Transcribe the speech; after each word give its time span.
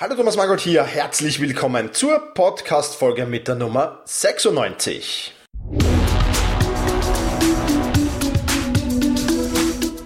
Hallo 0.00 0.14
Thomas 0.14 0.34
Mangold 0.34 0.62
hier, 0.62 0.82
herzlich 0.82 1.40
willkommen 1.40 1.92
zur 1.92 2.32
Podcast-Folge 2.32 3.26
mit 3.26 3.48
der 3.48 3.56
Nummer 3.56 4.00
96. 4.06 5.34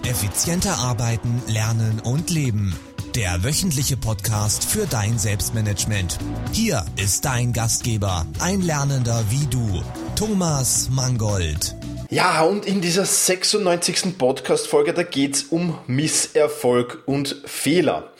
Effizienter 0.03 0.79
arbeiten, 0.79 1.41
lernen 1.47 2.01
und 2.03 2.29
leben. 2.29 2.75
Der 3.15 3.45
wöchentliche 3.45 3.95
Podcast 3.95 4.65
für 4.65 4.85
dein 4.85 5.17
Selbstmanagement. 5.17 6.17
Hier 6.51 6.85
ist 6.97 7.23
dein 7.23 7.53
Gastgeber, 7.53 8.25
ein 8.41 8.59
Lernender 8.59 9.23
wie 9.29 9.45
du, 9.45 9.81
Thomas 10.17 10.89
Mangold. 10.91 11.73
Ja, 12.09 12.43
und 12.43 12.67
in 12.67 12.81
dieser 12.81 13.03
96. 13.03 14.17
Podcast-Folge, 14.17 14.93
da 14.93 15.01
geht's 15.01 15.43
um 15.43 15.79
Misserfolg 15.87 17.01
und 17.07 17.41
Fehler. 17.45 18.11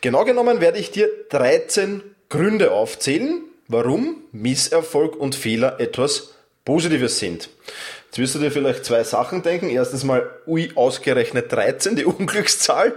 Genau 0.00 0.24
genommen 0.24 0.60
werde 0.60 0.78
ich 0.78 0.92
dir 0.92 1.08
13 1.30 2.02
Gründe 2.28 2.70
aufzählen, 2.70 3.42
warum 3.66 4.16
Misserfolg 4.30 5.16
und 5.16 5.34
Fehler 5.34 5.80
etwas 5.80 6.34
Positives 6.64 7.18
sind. 7.18 7.50
Jetzt 8.06 8.18
wirst 8.18 8.34
du 8.36 8.38
dir 8.38 8.52
vielleicht 8.52 8.84
zwei 8.84 9.02
Sachen 9.02 9.42
denken. 9.42 9.70
Erstens 9.70 10.04
mal, 10.04 10.30
ui, 10.46 10.70
ausgerechnet 10.76 11.50
13, 11.50 11.96
die 11.96 12.04
Unglückszahl. 12.06 12.94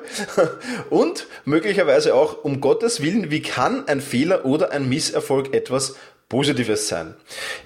Und 0.92 1.26
möglicherweise 1.46 2.14
auch, 2.14 2.44
um 2.44 2.62
Gottes 2.62 3.02
Willen, 3.02 3.32
wie 3.32 3.42
kann 3.42 3.88
ein 3.88 4.02
Fehler 4.02 4.46
oder 4.46 4.72
ein 4.72 4.90
Misserfolg 4.90 5.54
etwas 5.54 5.96
Positives 6.30 6.88
sein. 6.88 7.14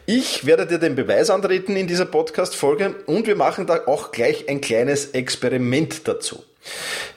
Ich 0.06 0.46
werde 0.46 0.68
dir 0.68 0.80
den 0.80 0.96
Beweis 0.96 1.30
antreten 1.30 1.78
in 1.78 1.88
dieser 1.88 2.06
Podcast-Folge 2.06 2.96
und 3.06 3.26
wir 3.26 3.36
machen 3.36 3.68
da 3.68 3.88
auch 3.88 4.12
gleich 4.12 4.50
ein 4.50 4.60
kleines 4.60 5.12
Experiment 5.12 6.08
dazu. 6.08 6.44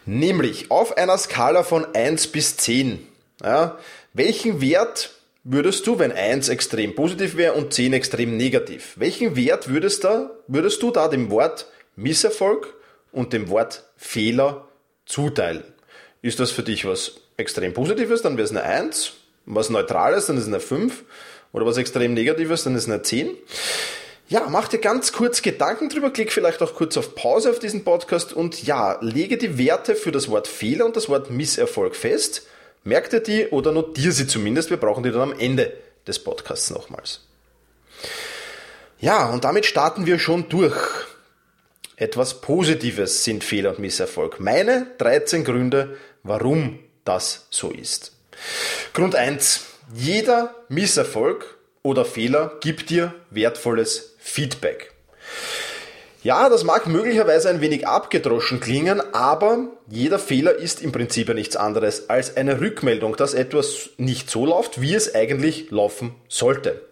Nämlich 0.06 0.70
auf 0.70 0.96
einer 0.96 1.18
Skala 1.18 1.64
von 1.64 1.84
1 1.94 2.28
bis 2.28 2.56
10. 2.58 3.06
Ja, 3.42 3.78
welchen 4.12 4.60
Wert 4.60 5.10
würdest 5.42 5.86
du, 5.88 5.98
wenn 5.98 6.12
1 6.12 6.48
extrem 6.48 6.94
positiv 6.94 7.36
wäre 7.36 7.54
und 7.54 7.74
10 7.74 7.92
extrem 7.92 8.36
negativ, 8.36 8.94
welchen 8.96 9.34
Wert 9.34 9.68
würdest, 9.68 10.04
da, 10.04 10.30
würdest 10.46 10.80
du 10.82 10.92
da 10.92 11.08
dem 11.08 11.30
Wort 11.30 11.66
Misserfolg 11.96 12.72
und 13.10 13.32
dem 13.32 13.48
Wort 13.48 13.84
Fehler 13.96 14.68
zuteilen? 15.06 15.64
Ist 16.22 16.38
das 16.38 16.52
für 16.52 16.62
dich 16.62 16.84
was 16.84 17.14
extrem 17.36 17.74
Positives, 17.74 18.22
dann 18.22 18.36
wäre 18.36 18.44
es 18.44 18.52
eine 18.52 18.62
1, 18.62 19.14
was 19.44 19.70
Neutrales, 19.70 20.26
dann 20.26 20.36
ist 20.36 20.42
es 20.42 20.48
eine 20.48 20.60
5 20.60 21.02
oder 21.52 21.66
was 21.66 21.76
extrem 21.76 22.14
Negatives, 22.14 22.64
dann 22.64 22.74
ist 22.74 22.88
eine 22.88 23.02
10. 23.02 23.30
Ja, 24.28 24.46
mach 24.48 24.68
dir 24.68 24.78
ganz 24.78 25.12
kurz 25.12 25.42
Gedanken 25.42 25.88
drüber, 25.88 26.10
klick 26.10 26.32
vielleicht 26.32 26.62
auch 26.62 26.74
kurz 26.74 26.96
auf 26.96 27.14
Pause 27.14 27.50
auf 27.50 27.58
diesen 27.58 27.84
Podcast 27.84 28.32
und 28.32 28.62
ja, 28.62 28.98
lege 29.02 29.36
die 29.36 29.58
Werte 29.58 29.94
für 29.94 30.12
das 30.12 30.30
Wort 30.30 30.48
Fehler 30.48 30.86
und 30.86 30.96
das 30.96 31.08
Wort 31.08 31.30
Misserfolg 31.30 31.94
fest. 31.94 32.46
Merk 32.84 33.10
dir 33.10 33.20
die 33.20 33.48
oder 33.48 33.72
notiere 33.72 34.12
sie 34.12 34.26
zumindest. 34.26 34.70
Wir 34.70 34.78
brauchen 34.78 35.02
die 35.02 35.10
dann 35.10 35.20
am 35.20 35.38
Ende 35.38 35.76
des 36.06 36.18
Podcasts 36.18 36.70
nochmals. 36.70 37.20
Ja, 38.98 39.28
und 39.30 39.44
damit 39.44 39.66
starten 39.66 40.06
wir 40.06 40.18
schon 40.18 40.48
durch. 40.48 40.76
Etwas 41.96 42.40
Positives 42.40 43.24
sind 43.24 43.44
Fehler 43.44 43.70
und 43.70 43.78
Misserfolg. 43.78 44.40
Meine 44.40 44.86
13 44.98 45.44
Gründe, 45.44 45.98
warum 46.22 46.78
das 47.04 47.46
so 47.50 47.70
ist. 47.70 48.12
Grund 48.94 49.14
1. 49.14 49.71
Jeder 49.94 50.54
Misserfolg 50.70 51.58
oder 51.82 52.06
Fehler 52.06 52.56
gibt 52.60 52.88
dir 52.88 53.12
wertvolles 53.28 54.16
Feedback. 54.18 54.90
Ja, 56.22 56.48
das 56.48 56.64
mag 56.64 56.86
möglicherweise 56.86 57.50
ein 57.50 57.60
wenig 57.60 57.86
abgedroschen 57.86 58.60
klingen, 58.60 59.02
aber 59.12 59.68
jeder 59.90 60.18
Fehler 60.18 60.54
ist 60.54 60.80
im 60.80 60.92
Prinzip 60.92 61.28
ja 61.28 61.34
nichts 61.34 61.56
anderes 61.56 62.08
als 62.08 62.38
eine 62.38 62.60
Rückmeldung, 62.60 63.16
dass 63.16 63.34
etwas 63.34 63.90
nicht 63.98 64.30
so 64.30 64.46
läuft, 64.46 64.80
wie 64.80 64.94
es 64.94 65.14
eigentlich 65.14 65.70
laufen 65.70 66.14
sollte. 66.26 66.88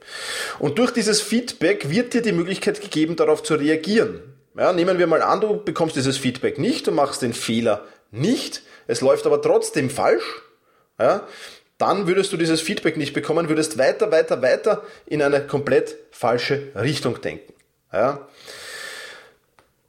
Und 0.59 0.79
durch 0.79 0.91
dieses 0.91 1.23
Feedback 1.23 1.89
wird 1.89 2.13
dir 2.13 2.21
die 2.21 2.33
Möglichkeit 2.33 2.83
gegeben, 2.83 3.17
darauf 3.17 3.43
zu 3.43 3.55
reagieren. 3.55 4.21
Ja, 4.59 4.75
nehmen 4.75 4.99
wir 4.99 5.07
mal 5.07 5.23
an, 5.23 5.41
du 5.41 5.65
bekommst 5.65 5.97
dieses 5.97 6.19
Feedback 6.19 6.59
nicht, 6.59 6.87
du 6.87 6.93
machst 6.93 7.23
den 7.23 7.33
Fehler 7.33 7.87
nicht, 8.11 8.63
es 8.89 9.01
läuft 9.01 9.25
aber 9.25 9.41
trotzdem 9.41 9.89
falsch. 9.89 10.43
Ja, 10.99 11.27
dann 11.81 12.07
würdest 12.07 12.33
du 12.33 12.37
dieses 12.37 12.61
Feedback 12.61 12.97
nicht 12.97 13.15
bekommen, 13.15 13.49
würdest 13.49 13.79
weiter, 13.79 14.13
weiter, 14.13 14.43
weiter 14.43 14.83
in 15.07 15.23
eine 15.23 15.47
komplett 15.47 15.97
falsche 16.11 16.69
Richtung 16.75 17.21
denken. 17.21 17.53
Ja. 17.93 18.29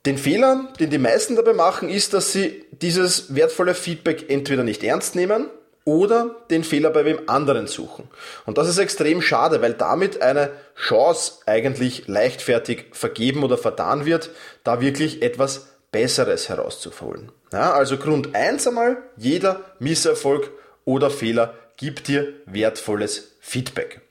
Den 0.05 0.17
Fehler, 0.17 0.69
den 0.79 0.89
die 0.89 0.97
meisten 0.97 1.35
dabei 1.35 1.53
machen, 1.53 1.89
ist, 1.89 2.13
dass 2.13 2.31
sie 2.31 2.65
dieses 2.71 3.35
wertvolle 3.35 3.75
Feedback 3.75 4.29
entweder 4.29 4.63
nicht 4.63 4.83
ernst 4.83 5.15
nehmen 5.15 5.47
oder 5.83 6.35
den 6.49 6.63
Fehler 6.63 6.91
bei 6.91 7.05
wem 7.05 7.19
anderen 7.27 7.67
suchen. 7.67 8.07
Und 8.45 8.57
das 8.57 8.69
ist 8.69 8.77
extrem 8.77 9.21
schade, 9.21 9.61
weil 9.61 9.73
damit 9.73 10.21
eine 10.21 10.51
Chance 10.75 11.39
eigentlich 11.45 12.07
leichtfertig 12.07 12.85
vergeben 12.93 13.43
oder 13.43 13.57
vertan 13.57 14.05
wird, 14.05 14.29
da 14.63 14.79
wirklich 14.79 15.21
etwas 15.21 15.67
Besseres 15.91 16.49
herauszuholen. 16.49 17.31
Ja, 17.51 17.73
also 17.73 17.97
Grund 17.97 18.33
eins 18.33 18.65
einmal, 18.65 19.03
jeder 19.17 19.61
Misserfolg 19.79 20.51
oder 20.85 21.11
Fehler 21.11 21.53
gibt 21.81 22.07
dir 22.07 22.33
wertvolles 22.45 23.35
Feedback. 23.39 24.01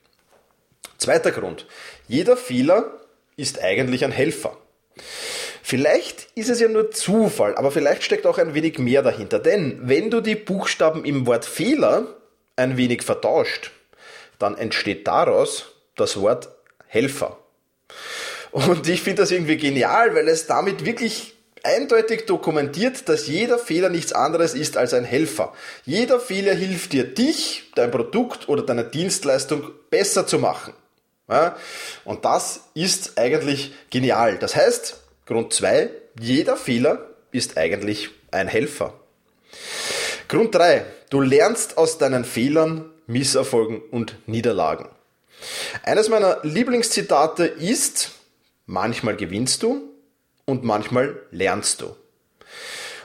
Zweiter 0.97 1.31
Grund. 1.31 1.65
Jeder 2.05 2.35
Fehler 2.35 2.99
ist 3.37 3.61
eigentlich 3.61 4.03
ein 4.03 4.11
Helfer. 4.11 4.57
Vielleicht 5.63 6.27
ist 6.35 6.49
es 6.49 6.59
ja 6.59 6.67
nur 6.67 6.91
Zufall, 6.91 7.55
aber 7.55 7.71
vielleicht 7.71 8.03
steckt 8.03 8.27
auch 8.27 8.37
ein 8.37 8.53
wenig 8.53 8.77
mehr 8.77 9.01
dahinter. 9.01 9.39
Denn 9.39 9.79
wenn 9.83 10.11
du 10.11 10.19
die 10.19 10.35
Buchstaben 10.35 11.05
im 11.05 11.25
Wort 11.25 11.45
Fehler 11.45 12.07
ein 12.57 12.75
wenig 12.75 13.03
vertauscht, 13.03 13.71
dann 14.37 14.57
entsteht 14.57 15.07
daraus 15.07 15.71
das 15.95 16.19
Wort 16.19 16.49
Helfer. 16.87 17.39
Und 18.51 18.89
ich 18.89 19.01
finde 19.01 19.21
das 19.21 19.31
irgendwie 19.31 19.55
genial, 19.55 20.13
weil 20.13 20.27
es 20.27 20.45
damit 20.45 20.83
wirklich 20.83 21.35
eindeutig 21.63 22.25
dokumentiert, 22.25 23.07
dass 23.09 23.27
jeder 23.27 23.59
Fehler 23.59 23.89
nichts 23.89 24.13
anderes 24.13 24.53
ist 24.53 24.77
als 24.77 24.93
ein 24.93 25.03
Helfer. 25.03 25.53
Jeder 25.85 26.19
Fehler 26.19 26.53
hilft 26.53 26.93
dir, 26.93 27.03
dich, 27.03 27.71
dein 27.75 27.91
Produkt 27.91 28.49
oder 28.49 28.63
deine 28.63 28.83
Dienstleistung 28.83 29.71
besser 29.89 30.25
zu 30.27 30.39
machen. 30.39 30.73
Ja? 31.29 31.55
Und 32.05 32.25
das 32.25 32.61
ist 32.73 33.17
eigentlich 33.17 33.73
genial. 33.89 34.37
Das 34.37 34.55
heißt, 34.55 34.97
Grund 35.25 35.53
2, 35.53 35.89
jeder 36.19 36.57
Fehler 36.57 37.09
ist 37.31 37.57
eigentlich 37.57 38.09
ein 38.31 38.47
Helfer. 38.47 38.93
Grund 40.27 40.55
3, 40.55 40.85
du 41.09 41.21
lernst 41.21 41.77
aus 41.77 41.97
deinen 41.97 42.25
Fehlern, 42.25 42.89
Misserfolgen 43.07 43.81
und 43.91 44.15
Niederlagen. 44.27 44.89
Eines 45.83 46.09
meiner 46.09 46.39
Lieblingszitate 46.43 47.45
ist, 47.45 48.11
manchmal 48.65 49.15
gewinnst 49.15 49.63
du, 49.63 49.90
und 50.51 50.63
manchmal 50.63 51.19
lernst 51.31 51.81
du. 51.81 51.95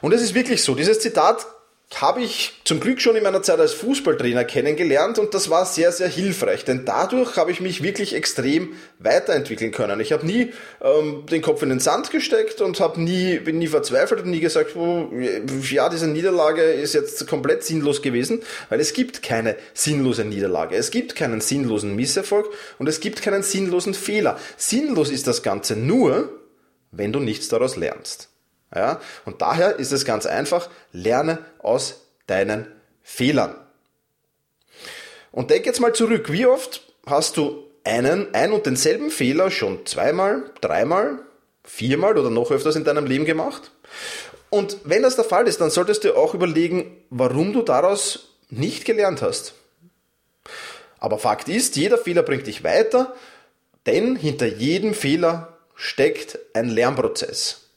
Und 0.03 0.13
es 0.13 0.21
ist 0.21 0.35
wirklich 0.35 0.63
so, 0.63 0.75
dieses 0.75 1.01
Zitat 1.01 1.47
habe 1.95 2.21
ich 2.21 2.53
zum 2.65 2.81
Glück 2.81 3.01
schon 3.01 3.15
in 3.15 3.23
meiner 3.23 3.43
Zeit 3.43 3.61
als 3.61 3.73
Fußballtrainer 3.75 4.45
kennengelernt 4.45 5.19
und 5.19 5.33
das 5.35 5.51
war 5.51 5.65
sehr, 5.65 5.93
sehr 5.93 6.09
hilfreich, 6.09 6.65
denn 6.65 6.85
dadurch 6.85 7.37
habe 7.37 7.53
ich 7.53 7.61
mich 7.61 7.83
wirklich 7.83 8.15
extrem 8.15 8.75
weiterentwickeln 8.99 9.71
können. 9.71 10.01
Ich 10.01 10.13
habe 10.13 10.27
nie 10.27 10.53
ähm, 10.83 11.25
den 11.31 11.43
Kopf 11.43 11.63
in 11.63 11.69
den 11.69 11.79
Sand 11.79 12.11
gesteckt 12.11 12.61
und 12.61 12.81
habe 12.81 13.01
nie, 13.01 13.39
bin 13.39 13.59
nie 13.59 13.69
verzweifelt 13.69 14.23
und 14.23 14.31
nie 14.31 14.41
gesagt, 14.41 14.75
oh, 14.75 15.11
ja, 15.71 15.89
diese 15.89 16.09
Niederlage 16.09 16.63
ist 16.63 16.93
jetzt 16.93 17.27
komplett 17.29 17.63
sinnlos 17.63 18.03
gewesen, 18.03 18.43
weil 18.69 18.81
es 18.81 18.93
gibt 18.93 19.23
keine 19.23 19.57
sinnlose 19.73 20.25
Niederlage, 20.25 20.75
es 20.77 20.91
gibt 20.91 21.15
keinen 21.15 21.41
sinnlosen 21.41 21.95
Misserfolg 21.95 22.47
und 22.79 22.89
es 22.89 22.99
gibt 23.01 23.23
keinen 23.23 23.45
sinnlosen 23.45 23.95
Fehler. 23.95 24.39
Sinnlos 24.57 25.09
ist 25.09 25.29
das 25.29 25.43
Ganze 25.43 25.77
nur, 25.77 26.31
wenn 26.99 27.13
du 27.13 27.21
nichts 27.21 27.49
daraus 27.49 27.77
lernst. 27.77 28.29
Ja? 28.75 29.01
Und 29.25 29.43
daher 29.43 29.79
ist 29.79 29.93
es 29.93 30.05
ganz 30.05 30.27
einfach, 30.27 30.69
lerne 30.93 31.39
aus 31.59 32.07
deinen 32.27 32.67
Fehlern. 33.03 33.55
Und 35.33 35.51
denk 35.51 35.67
jetzt 35.67 35.81
mal 35.81 35.93
zurück, 35.93 36.33
wie 36.33 36.47
oft 36.47 36.83
hast 37.07 37.37
du 37.37 37.65
einen, 37.85 38.35
ein 38.35 38.53
und 38.53 38.67
denselben 38.67 39.11
Fehler 39.11 39.51
schon 39.51 39.87
zweimal, 39.87 40.51
dreimal, 40.61 41.21
viermal 41.63 42.17
oder 42.17 42.31
noch 42.31 42.51
öfters 42.51 42.77
in 42.77 42.85
deinem 42.85 43.07
Leben 43.07 43.25
gemacht? 43.25 43.71
Und 44.51 44.79
wenn 44.85 45.03
das 45.03 45.17
der 45.17 45.25
Fall 45.25 45.47
ist, 45.47 45.61
dann 45.61 45.71
solltest 45.71 46.05
du 46.05 46.17
auch 46.17 46.35
überlegen, 46.35 46.97
warum 47.11 47.53
du 47.53 47.63
daraus 47.63 48.37
nicht 48.49 48.85
gelernt 48.85 49.23
hast. 49.23 49.55
Aber 50.99 51.19
Fakt 51.19 51.49
ist, 51.49 51.77
jeder 51.77 51.99
Fehler 51.99 52.23
bringt 52.23 52.47
dich 52.47 52.65
weiter, 52.65 53.15
denn 53.87 54.17
hinter 54.17 54.47
jedem 54.47 54.95
Fehler 54.95 55.56
steckt 55.77 56.39
ein 56.55 56.69
Lernprozess. 56.69 57.69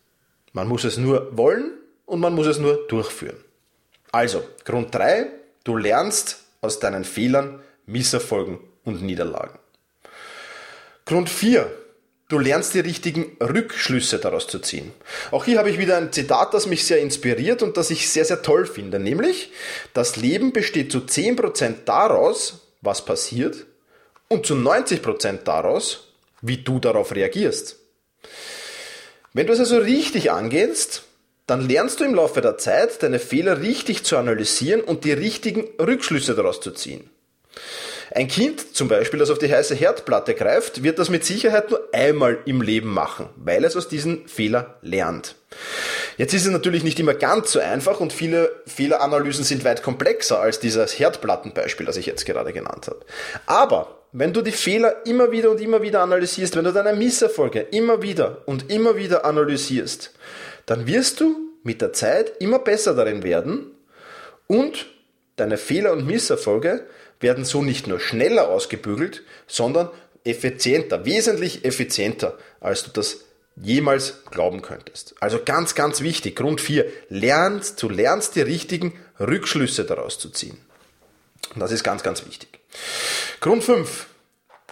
Man 0.53 0.67
muss 0.67 0.83
es 0.83 0.97
nur 0.97 1.37
wollen 1.37 1.73
und 2.05 2.19
man 2.19 2.33
muss 2.33 2.47
es 2.47 2.57
nur 2.57 2.87
durchführen. 2.87 3.37
Also, 4.11 4.43
Grund 4.65 4.95
3, 4.95 5.27
du 5.63 5.77
lernst 5.77 6.43
aus 6.61 6.79
deinen 6.79 7.03
Fehlern, 7.03 7.61
Misserfolgen 7.85 8.59
und 8.83 9.03
Niederlagen. 9.03 9.59
Grund 11.05 11.29
4, 11.29 11.71
Du 12.29 12.37
lernst 12.37 12.75
die 12.75 12.79
richtigen 12.79 13.35
Rückschlüsse 13.41 14.19
daraus 14.19 14.45
zu 14.45 14.59
ziehen. 14.59 14.91
Auch 15.31 15.45
hier 15.45 15.57
habe 15.57 15.71
ich 15.71 15.79
wieder 15.79 15.97
ein 15.97 16.11
Zitat, 16.11 16.53
das 16.53 16.67
mich 16.67 16.85
sehr 16.85 16.99
inspiriert 16.99 17.63
und 17.63 17.75
das 17.75 17.89
ich 17.89 18.07
sehr, 18.07 18.23
sehr 18.23 18.43
toll 18.43 18.67
finde. 18.67 18.99
Nämlich, 18.99 19.51
das 19.95 20.15
Leben 20.15 20.53
besteht 20.53 20.91
zu 20.91 20.99
10% 20.99 21.85
daraus, 21.85 22.67
was 22.81 23.03
passiert, 23.03 23.65
und 24.27 24.45
zu 24.45 24.53
90% 24.53 25.39
daraus, 25.43 26.13
wie 26.43 26.57
du 26.57 26.77
darauf 26.77 27.15
reagierst. 27.15 27.78
Wenn 29.33 29.47
du 29.47 29.53
es 29.53 29.59
also 29.59 29.77
richtig 29.77 30.31
angehst, 30.31 31.03
dann 31.45 31.67
lernst 31.67 31.99
du 31.99 32.03
im 32.03 32.15
Laufe 32.15 32.41
der 32.41 32.57
Zeit, 32.57 33.01
deine 33.01 33.19
Fehler 33.19 33.61
richtig 33.61 34.03
zu 34.03 34.17
analysieren 34.17 34.81
und 34.81 35.03
die 35.03 35.13
richtigen 35.13 35.65
Rückschlüsse 35.79 36.35
daraus 36.35 36.61
zu 36.61 36.71
ziehen. 36.71 37.09
Ein 38.11 38.27
Kind 38.27 38.75
zum 38.75 38.87
Beispiel, 38.87 39.19
das 39.19 39.29
auf 39.29 39.37
die 39.37 39.51
heiße 39.51 39.75
Herdplatte 39.75 40.33
greift, 40.33 40.83
wird 40.83 40.97
das 40.97 41.09
mit 41.09 41.23
Sicherheit 41.23 41.69
nur 41.69 41.87
einmal 41.91 42.39
im 42.45 42.61
Leben 42.61 42.91
machen, 42.91 43.29
weil 43.35 43.63
es 43.63 43.75
aus 43.75 43.87
diesen 43.87 44.27
Fehler 44.27 44.79
lernt. 44.81 45.35
Jetzt 46.17 46.33
ist 46.33 46.45
es 46.45 46.51
natürlich 46.51 46.83
nicht 46.83 46.99
immer 46.99 47.13
ganz 47.13 47.51
so 47.51 47.59
einfach 47.59 47.99
und 47.99 48.11
viele 48.11 48.51
Fehleranalysen 48.65 49.43
sind 49.43 49.63
weit 49.63 49.83
komplexer 49.83 50.39
als 50.39 50.59
dieses 50.59 50.97
Herdplattenbeispiel, 50.97 51.85
das 51.85 51.97
ich 51.97 52.07
jetzt 52.07 52.25
gerade 52.25 52.51
genannt 52.51 52.87
habe. 52.87 52.99
Aber 53.45 53.98
wenn 54.11 54.33
du 54.33 54.41
die 54.41 54.51
Fehler 54.51 55.05
immer 55.05 55.31
wieder 55.31 55.51
und 55.51 55.61
immer 55.61 55.81
wieder 55.81 56.01
analysierst, 56.01 56.55
wenn 56.55 56.65
du 56.65 56.73
deine 56.73 56.93
Misserfolge 56.93 57.59
immer 57.59 58.01
wieder 58.01 58.43
und 58.45 58.71
immer 58.71 58.95
wieder 58.95 59.25
analysierst, 59.25 60.11
dann 60.65 60.87
wirst 60.87 61.19
du 61.19 61.35
mit 61.63 61.81
der 61.81 61.93
Zeit 61.93 62.33
immer 62.39 62.59
besser 62.59 62.95
darin 62.95 63.23
werden 63.23 63.71
und 64.47 64.87
deine 65.35 65.57
Fehler 65.57 65.93
und 65.93 66.05
Misserfolge 66.07 66.87
werden 67.19 67.45
so 67.45 67.61
nicht 67.61 67.87
nur 67.87 67.99
schneller 67.99 68.49
ausgebügelt, 68.49 69.23
sondern 69.47 69.89
effizienter, 70.23 71.05
wesentlich 71.05 71.65
effizienter, 71.65 72.37
als 72.59 72.83
du 72.83 72.91
das 72.91 73.25
jemals 73.55 74.23
glauben 74.31 74.61
könntest. 74.61 75.15
Also 75.19 75.39
ganz, 75.43 75.75
ganz 75.75 76.01
wichtig. 76.01 76.35
Grund 76.35 76.61
4. 76.61 76.85
Lernst, 77.09 77.81
du 77.81 77.89
lernst 77.89 78.35
die 78.35 78.41
richtigen 78.41 78.97
Rückschlüsse 79.19 79.83
daraus 79.83 80.17
zu 80.17 80.29
ziehen. 80.29 80.57
Und 81.53 81.61
das 81.61 81.71
ist 81.71 81.83
ganz, 81.83 82.03
ganz 82.03 82.25
wichtig. 82.25 82.59
Grund 83.39 83.63
5. 83.63 84.07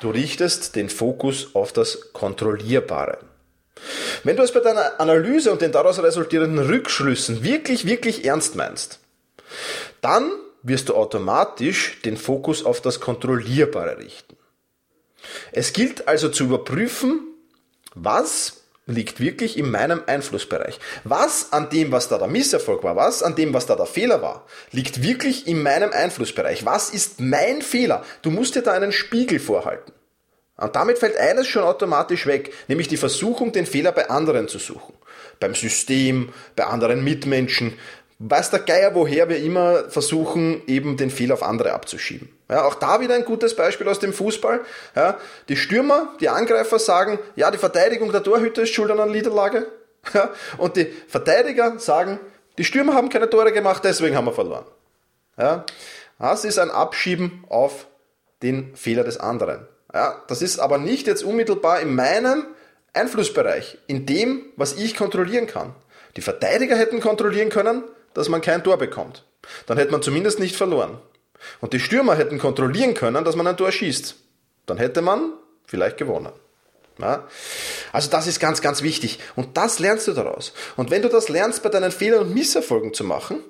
Du 0.01 0.09
richtest 0.09 0.75
den 0.75 0.89
Fokus 0.89 1.55
auf 1.55 1.71
das 1.71 2.11
Kontrollierbare. 2.11 3.19
Wenn 4.23 4.35
du 4.35 4.43
es 4.43 4.51
bei 4.51 4.59
deiner 4.59 4.99
Analyse 4.99 5.53
und 5.53 5.61
den 5.61 5.71
daraus 5.71 6.03
resultierenden 6.03 6.59
Rückschlüssen 6.59 7.43
wirklich, 7.43 7.85
wirklich 7.85 8.25
ernst 8.25 8.55
meinst, 8.55 8.99
dann 10.01 10.29
wirst 10.63 10.89
du 10.89 10.95
automatisch 10.95 12.01
den 12.03 12.17
Fokus 12.17 12.65
auf 12.65 12.81
das 12.81 12.99
Kontrollierbare 12.99 13.99
richten. 13.99 14.35
Es 15.53 15.71
gilt 15.71 16.09
also 16.09 16.27
zu 16.27 16.43
überprüfen, 16.43 17.21
was 17.95 18.63
liegt 18.87 19.19
wirklich 19.19 19.57
in 19.57 19.69
meinem 19.69 20.01
Einflussbereich. 20.07 20.79
Was 21.03 21.51
an 21.51 21.69
dem, 21.69 21.91
was 21.91 22.07
da 22.07 22.17
der 22.17 22.27
Misserfolg 22.27 22.83
war, 22.83 22.95
was 22.95 23.21
an 23.21 23.35
dem, 23.35 23.53
was 23.53 23.65
da 23.65 23.75
der 23.75 23.85
Fehler 23.85 24.21
war, 24.21 24.45
liegt 24.71 25.03
wirklich 25.03 25.47
in 25.47 25.61
meinem 25.61 25.91
Einflussbereich. 25.91 26.65
Was 26.65 26.89
ist 26.89 27.19
mein 27.19 27.61
Fehler? 27.61 28.03
Du 28.21 28.31
musst 28.31 28.55
dir 28.55 28.61
da 28.61 28.71
einen 28.71 28.91
Spiegel 28.91 29.39
vorhalten. 29.39 29.91
Und 30.55 30.75
damit 30.75 30.97
fällt 30.97 31.17
eines 31.17 31.47
schon 31.47 31.63
automatisch 31.63 32.25
weg, 32.25 32.51
nämlich 32.67 32.87
die 32.87 32.97
Versuchung, 32.97 33.51
den 33.51 33.67
Fehler 33.67 33.91
bei 33.91 34.09
anderen 34.09 34.47
zu 34.47 34.57
suchen. 34.57 34.95
Beim 35.39 35.53
System, 35.53 36.33
bei 36.55 36.65
anderen 36.65 37.03
Mitmenschen, 37.03 37.77
weiß 38.19 38.49
der 38.49 38.59
Geier, 38.59 38.95
woher 38.95 39.29
wir 39.29 39.37
immer 39.37 39.89
versuchen, 39.89 40.61
eben 40.67 40.97
den 40.97 41.11
Fehler 41.11 41.35
auf 41.35 41.43
andere 41.43 41.73
abzuschieben. 41.73 42.29
Ja, 42.49 42.65
auch 42.65 42.75
da 42.75 42.99
wieder 42.99 43.13
ein 43.13 43.25
gutes 43.25 43.55
Beispiel 43.55 43.87
aus 43.87 43.99
dem 43.99 44.13
Fußball. 44.13 44.61
Ja, 44.95 45.17
die 45.49 45.57
Stürmer, 45.57 46.15
die 46.19 46.29
Angreifer 46.29 46.79
sagen, 46.79 47.19
ja, 47.35 47.51
die 47.51 47.57
Verteidigung 47.57 48.11
der 48.11 48.23
Torhüter 48.23 48.63
ist 48.63 48.73
schuld 48.73 48.89
an 48.91 48.99
einer 48.99 49.11
Niederlage. 49.11 49.67
Ja, 50.13 50.31
und 50.57 50.77
die 50.77 50.85
Verteidiger 51.09 51.79
sagen, 51.79 52.17
die 52.57 52.63
Stürmer 52.63 52.93
haben 52.93 53.09
keine 53.09 53.29
Tore 53.29 53.51
gemacht, 53.51 53.83
deswegen 53.83 54.15
haben 54.15 54.23
wir 54.23 54.31
verloren. 54.31 54.63
Ja, 55.37 55.65
das 56.17 56.45
ist 56.45 56.59
ein 56.59 56.71
Abschieben 56.71 57.43
auf 57.49 57.87
den 58.41 58.73
Fehler 58.73 59.03
des 59.03 59.17
anderen. 59.17 59.67
Ja, 59.93 60.23
das 60.29 60.41
ist 60.41 60.59
aber 60.59 60.77
nicht 60.77 61.07
jetzt 61.07 61.23
unmittelbar 61.23 61.81
in 61.81 61.93
meinem 61.93 62.45
Einflussbereich, 62.93 63.79
in 63.87 64.05
dem, 64.05 64.45
was 64.55 64.77
ich 64.77 64.95
kontrollieren 64.95 65.45
kann. 65.45 65.75
Die 66.15 66.21
Verteidiger 66.21 66.77
hätten 66.77 67.01
kontrollieren 67.01 67.49
können, 67.49 67.83
dass 68.17 68.29
man 68.29 68.41
kein 68.41 68.63
Tor 68.63 68.77
bekommt. 68.77 69.23
Dann 69.67 69.77
hätte 69.77 69.91
man 69.91 70.01
zumindest 70.01 70.39
nicht 70.39 70.55
verloren. 70.55 70.97
Und 71.61 71.73
die 71.73 71.79
Stürmer 71.79 72.15
hätten 72.15 72.39
kontrollieren 72.39 72.95
können, 72.95 73.23
dass 73.23 73.35
man 73.35 73.45
ein 73.45 73.55
Tor 73.55 73.71
schießt. 73.71 74.15
Dann 74.65 74.77
hätte 74.77 75.03
man 75.03 75.33
vielleicht 75.67 75.97
gewonnen. 75.97 76.33
Ja? 76.97 77.27
Also 77.93 78.09
das 78.09 78.25
ist 78.25 78.39
ganz, 78.39 78.61
ganz 78.61 78.81
wichtig. 78.81 79.19
Und 79.35 79.55
das 79.55 79.77
lernst 79.77 80.07
du 80.07 80.13
daraus. 80.13 80.53
Und 80.75 80.89
wenn 80.89 81.03
du 81.03 81.09
das 81.09 81.29
lernst, 81.29 81.61
bei 81.61 81.69
deinen 81.69 81.91
Fehlern 81.91 82.21
und 82.21 82.33
Misserfolgen 82.33 82.95
zu 82.95 83.03
machen, 83.03 83.43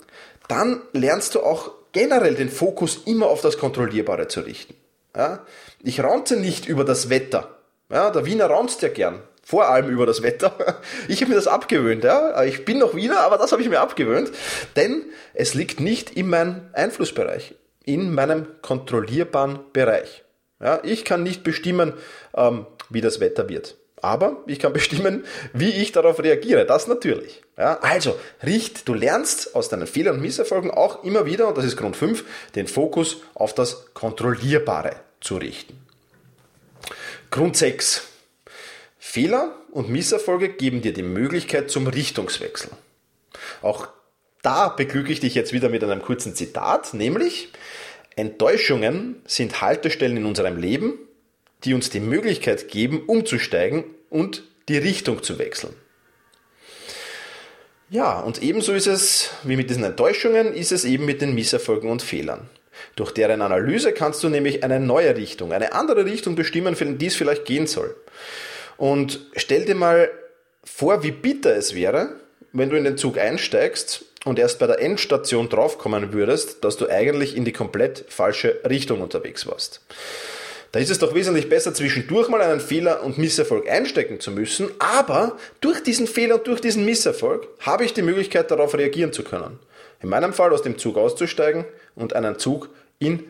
dann 0.50 0.82
lernst 0.92 1.36
du 1.36 1.44
auch 1.44 1.72
generell 1.94 2.36
den 2.36 2.50
Fokus 2.50 3.04
immer 3.06 3.28
auf 3.28 3.40
das 3.40 3.58
Kontrollierbare 3.58 4.28
zu 4.28 4.42
richten. 4.42 4.76
Ja? 5.16 5.46
Ich 5.82 6.04
raunze 6.04 6.36
nicht 6.36 6.68
über 6.68 6.84
das 6.84 7.10
Wetter. 7.10 7.56
Ja, 7.90 8.10
der 8.10 8.26
Wiener 8.26 8.48
raunzt 8.48 8.82
ja 8.82 8.90
gern 8.90 9.22
vor 9.48 9.70
allem 9.70 9.90
über 9.90 10.06
das 10.06 10.24
Wetter. 10.24 10.54
Ich 11.08 11.22
habe 11.22 11.30
mir 11.30 11.36
das 11.36 11.48
abgewöhnt, 11.48 12.04
ja. 12.04 12.44
Ich 12.44 12.66
bin 12.66 12.80
noch 12.80 12.96
wieder, 12.96 13.22
aber 13.22 13.38
das 13.38 13.54
habe 13.54 13.62
ich 13.62 13.70
mir 13.70 13.80
abgewöhnt, 13.80 14.30
denn 14.76 15.06
es 15.34 15.54
liegt 15.54 15.80
nicht 15.80 16.10
in 16.10 16.30
meinem 16.30 16.62
Einflussbereich, 16.74 17.56
in 17.86 18.14
meinem 18.14 18.48
kontrollierbaren 18.62 19.60
Bereich. 19.72 20.26
Ja, 20.60 20.82
ich 20.84 21.06
kann 21.06 21.24
nicht 21.24 21.44
bestimmen, 21.44 21.94
ähm, 22.36 22.66
wie 22.90 23.00
das 23.00 23.22
Wetter 23.22 23.48
wird. 23.48 23.78
Aber 24.02 24.44
ich 24.48 24.60
kann 24.60 24.74
bestimmen, 24.82 25.24
wie 25.54 25.70
ich 25.70 25.94
darauf 25.94 26.22
reagiere. 26.22 26.66
Das 26.66 26.88
natürlich. 26.88 27.42
Ja, 27.58 27.80
also, 27.80 28.20
richt, 28.46 28.86
du 28.90 28.94
lernst 28.94 29.56
aus 29.56 29.70
deinen 29.70 29.88
Fehlern 29.88 30.16
und 30.16 30.22
Misserfolgen 30.22 30.72
auch 30.72 31.06
immer 31.06 31.26
wieder, 31.26 31.48
und 31.48 31.58
das 31.58 31.64
ist 31.64 31.78
Grund 31.78 31.96
5, 31.96 32.26
den 32.56 32.68
Fokus 32.68 33.22
auf 33.34 33.56
das 33.56 33.94
Kontrollierbare 33.94 34.98
zu 35.22 35.38
richten. 35.38 35.80
Grund 37.32 37.56
6. 37.56 38.17
Fehler 39.18 39.56
und 39.72 39.90
Misserfolge 39.90 40.50
geben 40.50 40.84
dir 40.84 40.94
die 40.94 41.02
Möglichkeit 41.02 41.72
zum 41.72 41.88
Richtungswechsel. 41.88 42.70
Auch 43.64 43.88
da 44.44 44.70
beglücke 44.70 45.12
ich 45.12 45.20
dich 45.22 45.34
jetzt 45.34 45.54
wieder 45.54 45.70
mit 45.70 45.84
einem 45.84 46.04
kurzen 46.04 46.36
Zitat, 46.36 46.94
nämlich 46.94 47.52
Enttäuschungen 48.16 49.16
sind 49.26 49.60
Haltestellen 49.60 50.18
in 50.18 50.26
unserem 50.28 50.58
Leben, 50.58 51.00
die 51.64 51.74
uns 51.74 51.90
die 51.90 52.00
Möglichkeit 52.00 52.68
geben, 52.68 53.06
umzusteigen 53.08 53.86
und 54.12 54.44
die 54.70 54.78
Richtung 54.78 55.24
zu 55.24 55.40
wechseln. 55.40 55.74
Ja, 57.90 58.20
und 58.20 58.44
ebenso 58.44 58.74
ist 58.74 58.86
es 58.86 59.32
wie 59.42 59.56
mit 59.56 59.72
diesen 59.72 59.84
Enttäuschungen, 59.84 60.54
ist 60.54 60.72
es 60.72 60.86
eben 60.86 61.06
mit 61.06 61.24
den 61.24 61.34
Misserfolgen 61.34 61.90
und 61.90 62.04
Fehlern. 62.04 62.52
Durch 62.96 63.12
deren 63.14 63.42
Analyse 63.42 63.94
kannst 63.94 64.24
du 64.24 64.30
nämlich 64.30 64.64
eine 64.64 64.80
neue 64.80 65.18
Richtung, 65.18 65.54
eine 65.54 65.74
andere 65.74 66.06
Richtung 66.06 66.36
bestimmen, 66.36 66.76
in 66.76 67.00
die 67.00 67.08
es 67.08 67.16
vielleicht 67.16 67.46
gehen 67.46 67.66
soll. 67.66 67.96
Und 68.78 69.20
stell 69.36 69.66
dir 69.66 69.76
mal 69.76 70.10
vor, 70.64 71.04
wie 71.04 71.12
bitter 71.12 71.56
es 71.56 71.76
wäre, 71.76 72.16
wenn 72.54 72.70
du 72.70 72.78
in 72.78 72.84
den 72.84 72.98
Zug 72.98 73.18
einsteigst 73.18 74.06
und 74.26 74.40
erst 74.40 74.60
bei 74.60 74.68
der 74.68 74.80
Endstation 74.80 75.50
draufkommen 75.50 76.14
würdest, 76.14 76.64
dass 76.64 76.78
du 76.78 76.88
eigentlich 76.88 77.36
in 77.36 77.46
die 77.46 77.54
komplett 77.54 78.06
falsche 78.10 78.60
Richtung 78.68 79.02
unterwegs 79.02 79.48
warst. 79.48 79.82
Da 80.72 80.80
ist 80.80 80.90
es 80.90 81.00
doch 81.00 81.16
wesentlich 81.16 81.50
besser, 81.50 81.74
zwischendurch 81.74 82.28
mal 82.28 82.42
einen 82.42 82.60
Fehler 82.60 83.04
und 83.04 83.18
Misserfolg 83.18 83.70
einstecken 83.70 84.20
zu 84.20 84.32
müssen, 84.32 84.70
aber 84.80 85.38
durch 85.62 85.82
diesen 85.82 86.08
Fehler 86.08 86.36
und 86.36 86.48
durch 86.48 86.60
diesen 86.60 86.86
Misserfolg 86.86 87.48
habe 87.62 87.86
ich 87.86 87.94
die 87.94 88.02
Möglichkeit, 88.02 88.52
darauf 88.52 88.76
reagieren 88.76 89.14
zu 89.14 89.24
können. 89.24 89.60
In 90.02 90.10
meinem 90.10 90.34
Fall 90.34 90.54
aus 90.54 90.62
dem 90.62 90.78
Zug 90.78 90.98
auszusteigen 90.98 91.66
und 91.96 92.16
einen 92.16 92.38
Zug 92.38 92.70
in 93.00 93.24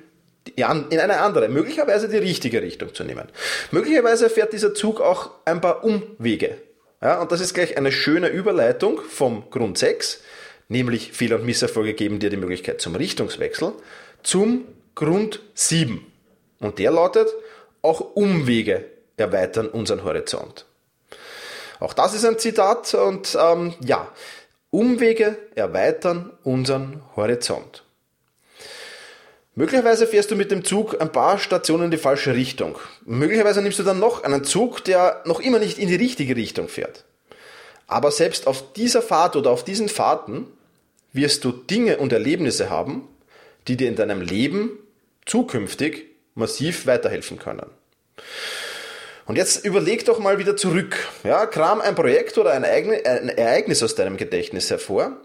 in 0.55 0.99
eine 0.99 1.19
andere, 1.19 1.49
möglicherweise 1.49 2.07
die 2.09 2.17
richtige 2.17 2.61
Richtung 2.61 2.93
zu 2.93 3.03
nehmen. 3.03 3.27
Möglicherweise 3.71 4.29
fährt 4.29 4.53
dieser 4.53 4.73
Zug 4.73 5.01
auch 5.01 5.31
ein 5.45 5.61
paar 5.61 5.83
Umwege. 5.83 6.57
Ja, 7.01 7.21
und 7.21 7.31
das 7.31 7.41
ist 7.41 7.53
gleich 7.53 7.77
eine 7.77 7.91
schöne 7.91 8.29
Überleitung 8.29 9.01
vom 9.01 9.49
Grund 9.49 9.77
6, 9.77 10.21
nämlich 10.67 11.11
Fehler 11.13 11.37
und 11.37 11.45
Misserfolge 11.45 11.93
geben 11.93 12.19
dir 12.19 12.29
die 12.29 12.37
Möglichkeit 12.37 12.81
zum 12.81 12.95
Richtungswechsel, 12.95 13.73
zum 14.23 14.65
Grund 14.95 15.41
7. 15.53 16.05
Und 16.59 16.79
der 16.79 16.91
lautet, 16.91 17.27
auch 17.81 17.99
Umwege 18.15 18.85
erweitern 19.15 19.67
unseren 19.67 20.03
Horizont. 20.03 20.65
Auch 21.79 21.93
das 21.93 22.15
ist 22.15 22.25
ein 22.25 22.39
Zitat 22.39 22.93
und 22.95 23.37
ähm, 23.39 23.75
ja, 23.81 24.11
Umwege 24.71 25.37
erweitern 25.55 26.31
unseren 26.43 27.01
Horizont. 27.15 27.83
Möglicherweise 29.57 30.05
fährst 30.05 30.29
du 30.29 30.35
mit 30.35 30.51
dem 30.51 30.63
Zug 30.63 31.01
ein 31.01 31.11
paar 31.11 31.39
Stationen 31.39 31.85
in 31.85 31.91
die 31.91 31.97
falsche 31.97 32.35
Richtung. 32.35 32.77
Möglicherweise 33.05 33.59
nimmst 33.63 33.79
du 33.79 33.83
dann 33.83 33.97
noch 33.97 34.23
einen 34.23 34.43
Zug, 34.43 34.83
der 34.83 35.23
noch 35.25 35.39
immer 35.39 35.57
nicht 35.57 35.79
in 35.79 35.87
die 35.87 35.95
richtige 35.95 36.35
Richtung 36.35 36.69
fährt. 36.69 37.05
Aber 37.87 38.11
selbst 38.11 38.45
auf 38.45 38.71
dieser 38.73 39.01
Fahrt 39.01 39.35
oder 39.35 39.49
auf 39.49 39.63
diesen 39.63 39.89
Fahrten 39.89 40.45
wirst 41.11 41.43
du 41.43 41.51
Dinge 41.51 41.97
und 41.97 42.13
Erlebnisse 42.13 42.69
haben, 42.69 43.07
die 43.67 43.77
dir 43.77 43.87
in 43.87 43.95
deinem 43.95 44.21
Leben 44.21 44.77
zukünftig 45.25 46.05
massiv 46.35 46.85
weiterhelfen 46.85 47.39
können. 47.39 47.65
Und 49.25 49.37
jetzt 49.37 49.65
überleg 49.65 50.05
doch 50.05 50.19
mal 50.19 50.37
wieder 50.37 50.55
zurück. 50.55 50.99
Ja, 51.23 51.47
kram 51.47 51.81
ein 51.81 51.95
Projekt 51.95 52.37
oder 52.37 52.51
ein, 52.51 52.63
Ereignis 52.63 53.81
aus 53.81 53.95
deinem 53.95 54.17
Gedächtnis 54.17 54.69
hervor, 54.69 55.17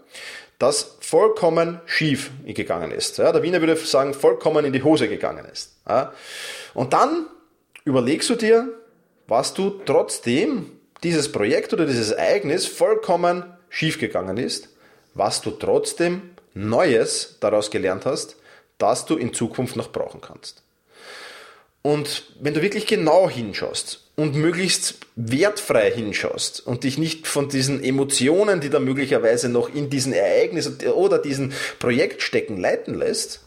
das 0.59 0.97
vollkommen 1.01 1.81
schief 1.85 2.31
gegangen 2.45 2.91
ist. 2.91 3.17
Ja, 3.17 3.31
der 3.31 3.43
Wiener 3.43 3.61
würde 3.61 3.75
sagen, 3.75 4.13
vollkommen 4.13 4.65
in 4.65 4.73
die 4.73 4.83
Hose 4.83 5.09
gegangen 5.09 5.45
ist. 5.45 5.75
Ja, 5.87 6.13
und 6.73 6.93
dann 6.93 7.27
überlegst 7.85 8.29
du 8.29 8.35
dir, 8.35 8.69
was 9.27 9.53
du 9.53 9.81
trotzdem 9.85 10.71
dieses 11.03 11.31
Projekt 11.31 11.73
oder 11.73 11.85
dieses 11.85 12.11
Ereignis 12.11 12.65
vollkommen 12.65 13.43
schief 13.69 13.99
gegangen 13.99 14.37
ist, 14.37 14.69
was 15.13 15.41
du 15.41 15.51
trotzdem 15.51 16.31
Neues 16.53 17.37
daraus 17.39 17.71
gelernt 17.71 18.05
hast, 18.05 18.35
das 18.77 19.05
du 19.05 19.17
in 19.17 19.33
Zukunft 19.33 19.75
noch 19.75 19.91
brauchen 19.91 20.21
kannst. 20.21 20.61
Und 21.81 22.33
wenn 22.39 22.53
du 22.53 22.61
wirklich 22.61 22.87
genau 22.87 23.29
hinschaust 23.29 24.02
und 24.15 24.35
möglichst 24.35 24.97
wertfrei 25.15 25.91
hinschaust 25.91 26.65
und 26.65 26.83
dich 26.83 26.97
nicht 26.97 27.27
von 27.27 27.49
diesen 27.49 27.83
Emotionen, 27.83 28.61
die 28.61 28.69
da 28.69 28.79
möglicherweise 28.79 29.49
noch 29.49 29.73
in 29.73 29.89
diesen 29.89 30.13
Ereignissen 30.13 30.77
oder 30.91 31.17
diesen 31.17 31.53
Projekt 31.79 32.21
stecken, 32.21 32.57
leiten 32.57 32.93
lässt, 32.93 33.41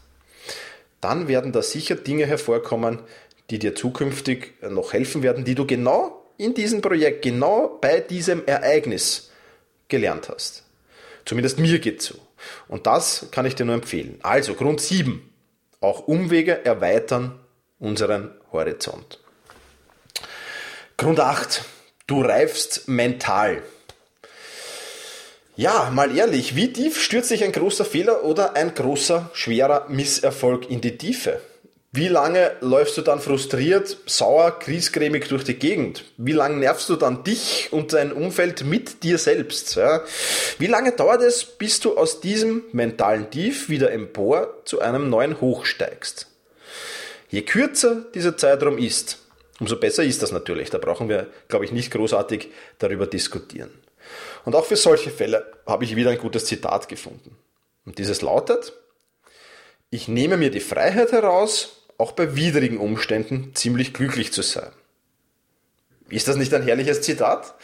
dann 0.99 1.27
werden 1.27 1.51
da 1.51 1.61
sicher 1.61 1.95
Dinge 1.95 2.25
hervorkommen, 2.25 2.99
die 3.49 3.59
dir 3.59 3.75
zukünftig 3.75 4.53
noch 4.61 4.93
helfen 4.93 5.23
werden, 5.23 5.45
die 5.45 5.55
du 5.55 5.65
genau 5.65 6.25
in 6.37 6.53
diesem 6.53 6.81
Projekt, 6.81 7.21
genau 7.21 7.77
bei 7.81 8.01
diesem 8.01 8.45
Ereignis 8.45 9.31
gelernt 9.87 10.29
hast. 10.29 10.63
Zumindest 11.25 11.59
mir 11.59 11.79
geht 11.79 12.01
so. 12.01 12.15
Und 12.67 12.87
das 12.87 13.27
kann 13.31 13.45
ich 13.45 13.55
dir 13.55 13.65
nur 13.65 13.75
empfehlen. 13.75 14.19
Also 14.21 14.53
Grund 14.53 14.81
7. 14.81 15.29
Auch 15.79 16.07
Umwege 16.07 16.65
erweitern 16.65 17.39
unseren 17.79 18.31
Horizont. 18.51 19.19
Grund 20.99 21.19
8. 21.19 21.63
Du 22.07 22.21
reifst 22.21 22.87
mental. 22.87 23.61
Ja, 25.55 25.91
mal 25.93 26.17
ehrlich, 26.17 26.55
wie 26.55 26.73
tief 26.73 26.99
stürzt 26.99 27.29
sich 27.29 27.43
ein 27.43 27.51
großer 27.51 27.85
Fehler 27.85 28.23
oder 28.23 28.55
ein 28.55 28.73
großer, 28.73 29.29
schwerer 29.33 29.85
Misserfolg 29.89 30.71
in 30.71 30.81
die 30.81 30.97
Tiefe? 30.97 31.39
Wie 31.91 32.07
lange 32.07 32.53
läufst 32.61 32.97
du 32.97 33.03
dann 33.03 33.19
frustriert, 33.19 33.95
sauer, 34.07 34.57
kriescremig 34.57 35.27
durch 35.27 35.43
die 35.43 35.53
Gegend? 35.53 36.03
Wie 36.17 36.31
lange 36.31 36.57
nervst 36.57 36.89
du 36.89 36.95
dann 36.95 37.23
dich 37.23 37.67
und 37.69 37.93
dein 37.93 38.11
Umfeld 38.11 38.65
mit 38.65 39.03
dir 39.03 39.19
selbst? 39.19 39.75
Ja? 39.75 40.03
Wie 40.57 40.65
lange 40.65 40.93
dauert 40.93 41.21
es, 41.21 41.45
bis 41.45 41.79
du 41.79 41.95
aus 41.95 42.21
diesem 42.21 42.63
mentalen 42.71 43.29
Tief 43.29 43.69
wieder 43.69 43.91
empor 43.91 44.63
zu 44.65 44.81
einem 44.81 45.11
neuen 45.11 45.41
Hoch 45.41 45.65
steigst? 45.65 46.25
Je 47.29 47.43
kürzer 47.43 48.05
dieser 48.15 48.35
Zeitraum 48.35 48.79
ist, 48.79 49.19
umso 49.59 49.77
besser 49.77 50.03
ist 50.03 50.21
das 50.21 50.31
natürlich. 50.31 50.69
Da 50.69 50.77
brauchen 50.77 51.09
wir, 51.09 51.27
glaube 51.47 51.65
ich, 51.65 51.71
nicht 51.71 51.91
großartig 51.91 52.49
darüber 52.79 53.07
diskutieren. 53.07 53.71
Und 54.45 54.55
auch 54.55 54.65
für 54.65 54.77
solche 54.77 55.11
Fälle 55.11 55.45
habe 55.65 55.83
ich 55.83 55.95
wieder 55.95 56.11
ein 56.11 56.17
gutes 56.17 56.45
Zitat 56.45 56.87
gefunden. 56.87 57.35
Und 57.85 57.97
dieses 57.97 58.21
lautet, 58.21 58.73
ich 59.89 60.07
nehme 60.07 60.37
mir 60.37 60.51
die 60.51 60.59
Freiheit 60.59 61.11
heraus, 61.11 61.83
auch 61.97 62.11
bei 62.11 62.35
widrigen 62.35 62.77
Umständen 62.77 63.55
ziemlich 63.55 63.93
glücklich 63.93 64.31
zu 64.31 64.41
sein. 64.41 64.71
Ist 66.09 66.27
das 66.27 66.35
nicht 66.35 66.53
ein 66.53 66.63
herrliches 66.63 67.01
Zitat? 67.01 67.55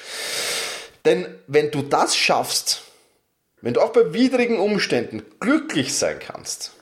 Denn 1.06 1.26
wenn 1.48 1.72
du 1.72 1.82
das 1.82 2.16
schaffst, 2.16 2.82
wenn 3.62 3.74
du 3.74 3.82
auch 3.82 3.94
bei 3.94 4.14
widrigen 4.14 4.58
Umständen 4.58 5.24
glücklich 5.40 5.94
sein 5.94 6.20
kannst, 6.20 6.74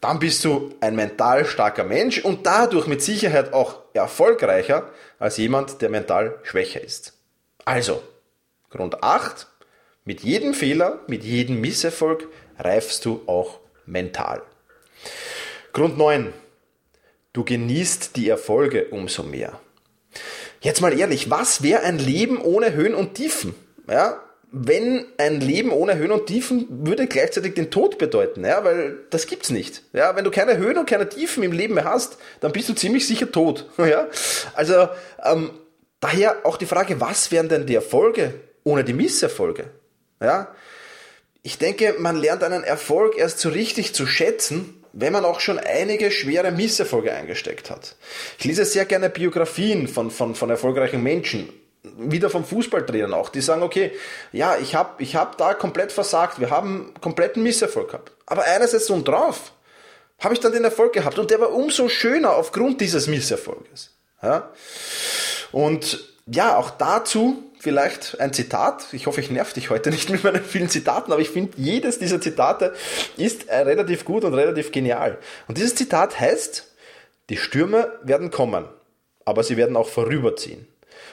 dann 0.00 0.18
bist 0.18 0.44
du 0.44 0.74
ein 0.80 0.94
mental 0.94 1.46
starker 1.46 1.84
Mensch 1.84 2.18
und 2.18 2.46
dadurch 2.46 2.86
mit 2.86 3.02
Sicherheit 3.02 3.52
auch 3.52 3.80
erfolgreicher 3.96 4.90
als 5.18 5.36
jemand, 5.36 5.82
der 5.82 5.90
mental 5.90 6.38
schwächer 6.42 6.80
ist. 6.82 7.14
Also, 7.64 8.02
Grund 8.70 9.02
8, 9.02 9.46
mit 10.04 10.22
jedem 10.22 10.54
Fehler, 10.54 11.00
mit 11.08 11.24
jedem 11.24 11.60
Misserfolg 11.60 12.28
reifst 12.58 13.04
du 13.04 13.22
auch 13.26 13.60
mental. 13.86 14.42
Grund 15.72 15.98
9, 15.98 16.32
du 17.32 17.44
genießt 17.44 18.16
die 18.16 18.28
Erfolge 18.28 18.86
umso 18.86 19.22
mehr. 19.22 19.60
Jetzt 20.60 20.80
mal 20.80 20.98
ehrlich, 20.98 21.30
was 21.30 21.62
wäre 21.62 21.82
ein 21.82 21.98
Leben 21.98 22.40
ohne 22.40 22.72
Höhen 22.72 22.94
und 22.94 23.14
Tiefen? 23.14 23.54
Ja, 23.88 24.22
wenn 24.58 25.04
ein 25.18 25.42
Leben 25.42 25.70
ohne 25.70 25.98
Höhen 25.98 26.12
und 26.12 26.26
Tiefen 26.26 26.66
würde 26.86 27.06
gleichzeitig 27.06 27.54
den 27.54 27.70
Tod 27.70 27.98
bedeuten, 27.98 28.42
ja, 28.42 28.64
weil 28.64 28.96
das 29.10 29.26
gibt's 29.26 29.50
nicht. 29.50 29.82
Ja, 29.92 30.16
wenn 30.16 30.24
du 30.24 30.30
keine 30.30 30.56
Höhen 30.56 30.78
und 30.78 30.88
keine 30.88 31.10
Tiefen 31.10 31.42
im 31.42 31.52
Leben 31.52 31.74
mehr 31.74 31.84
hast, 31.84 32.16
dann 32.40 32.52
bist 32.52 32.70
du 32.70 32.72
ziemlich 32.72 33.06
sicher 33.06 33.30
tot. 33.30 33.68
Ja, 33.86 34.08
also 34.54 34.88
ähm, 35.22 35.50
daher 36.00 36.38
auch 36.44 36.56
die 36.56 36.66
Frage, 36.66 37.00
was 37.00 37.30
wären 37.30 37.48
denn 37.48 37.66
die 37.66 37.74
Erfolge 37.74 38.34
ohne 38.64 38.82
die 38.82 38.94
Misserfolge? 38.94 39.70
Ja, 40.20 40.54
ich 41.42 41.58
denke, 41.58 41.94
man 41.98 42.16
lernt 42.16 42.42
einen 42.42 42.64
Erfolg 42.64 43.16
erst 43.18 43.38
so 43.38 43.50
richtig 43.50 43.94
zu 43.94 44.06
schätzen, 44.06 44.82
wenn 44.92 45.12
man 45.12 45.26
auch 45.26 45.40
schon 45.40 45.58
einige 45.58 46.10
schwere 46.10 46.50
Misserfolge 46.50 47.12
eingesteckt 47.12 47.70
hat. 47.70 47.96
Ich 48.38 48.46
lese 48.46 48.64
sehr 48.64 48.86
gerne 48.86 49.10
Biografien 49.10 49.86
von, 49.86 50.10
von, 50.10 50.34
von 50.34 50.48
erfolgreichen 50.48 51.02
Menschen 51.02 51.50
wieder 51.98 52.30
vom 52.30 52.44
Fußballtrainern 52.44 53.14
auch, 53.14 53.28
die 53.28 53.40
sagen, 53.40 53.62
okay, 53.62 53.92
ja, 54.32 54.56
ich 54.56 54.74
habe 54.74 55.02
ich 55.02 55.16
hab 55.16 55.38
da 55.38 55.54
komplett 55.54 55.92
versagt, 55.92 56.40
wir 56.40 56.50
haben 56.50 56.92
kompletten 57.00 57.42
Misserfolg 57.42 57.88
gehabt. 57.88 58.12
Aber 58.26 58.44
einerseits 58.44 58.90
und 58.90 59.06
drauf 59.06 59.52
habe 60.18 60.34
ich 60.34 60.40
dann 60.40 60.52
den 60.52 60.64
Erfolg 60.64 60.92
gehabt 60.92 61.18
und 61.18 61.30
der 61.30 61.40
war 61.40 61.52
umso 61.52 61.88
schöner 61.88 62.34
aufgrund 62.34 62.80
dieses 62.80 63.06
Misserfolges. 63.06 63.90
Ja? 64.22 64.50
Und 65.52 66.12
ja, 66.26 66.56
auch 66.56 66.70
dazu 66.70 67.42
vielleicht 67.58 68.20
ein 68.20 68.32
Zitat. 68.32 68.86
Ich 68.92 69.06
hoffe, 69.06 69.20
ich 69.20 69.30
nerv 69.30 69.52
dich 69.52 69.70
heute 69.70 69.90
nicht 69.90 70.10
mit 70.10 70.24
meinen 70.24 70.44
vielen 70.44 70.68
Zitaten, 70.68 71.12
aber 71.12 71.20
ich 71.20 71.30
finde, 71.30 71.52
jedes 71.56 71.98
dieser 71.98 72.20
Zitate 72.20 72.74
ist 73.16 73.48
äh, 73.48 73.58
relativ 73.58 74.04
gut 74.04 74.24
und 74.24 74.34
relativ 74.34 74.72
genial. 74.72 75.18
Und 75.48 75.58
dieses 75.58 75.74
Zitat 75.74 76.18
heißt, 76.18 76.72
die 77.28 77.36
Stürme 77.36 77.92
werden 78.02 78.30
kommen, 78.30 78.66
aber 79.24 79.42
sie 79.42 79.56
werden 79.56 79.76
auch 79.76 79.88
vorüberziehen. 79.88 80.66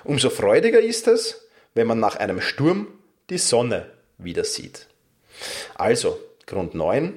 Umso 0.03 0.29
freudiger 0.29 0.79
ist 0.79 1.07
es, 1.07 1.47
wenn 1.73 1.87
man 1.87 1.99
nach 1.99 2.17
einem 2.17 2.41
Sturm 2.41 2.87
die 3.29 3.37
Sonne 3.37 3.89
wieder 4.17 4.43
sieht. 4.43 4.87
Also, 5.75 6.19
Grund 6.45 6.75
9, 6.75 7.13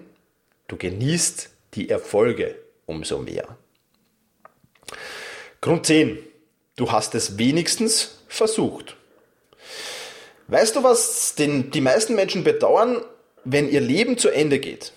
du 0.69 0.77
genießt 0.77 1.51
die 1.75 1.89
Erfolge 1.91 2.57
umso 2.87 3.19
mehr. 3.19 3.57
Grund 5.61 5.87
10, 5.87 6.19
du 6.77 6.93
hast 6.93 7.15
es 7.15 7.39
wenigstens 7.39 8.19
versucht. 8.29 8.97
Weißt 10.49 10.77
du, 10.77 10.85
was 10.85 11.35
den, 11.35 11.73
die 11.73 11.81
meisten 11.81 12.15
Menschen 12.15 12.45
bedauern, 12.45 13.03
wenn 13.45 13.69
ihr 13.69 13.81
Leben 13.81 14.17
zu 14.17 14.29
Ende 14.29 14.61
geht? 14.61 14.93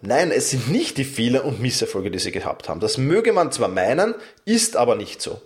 Nein, 0.00 0.30
es 0.30 0.50
sind 0.50 0.70
nicht 0.70 0.98
die 0.98 1.04
Fehler 1.04 1.44
und 1.44 1.60
Misserfolge, 1.60 2.10
die 2.10 2.18
sie 2.18 2.30
gehabt 2.30 2.68
haben. 2.68 2.78
Das 2.78 2.98
möge 2.98 3.32
man 3.32 3.50
zwar 3.50 3.68
meinen, 3.68 4.14
ist 4.44 4.76
aber 4.76 4.94
nicht 4.94 5.22
so. 5.22 5.40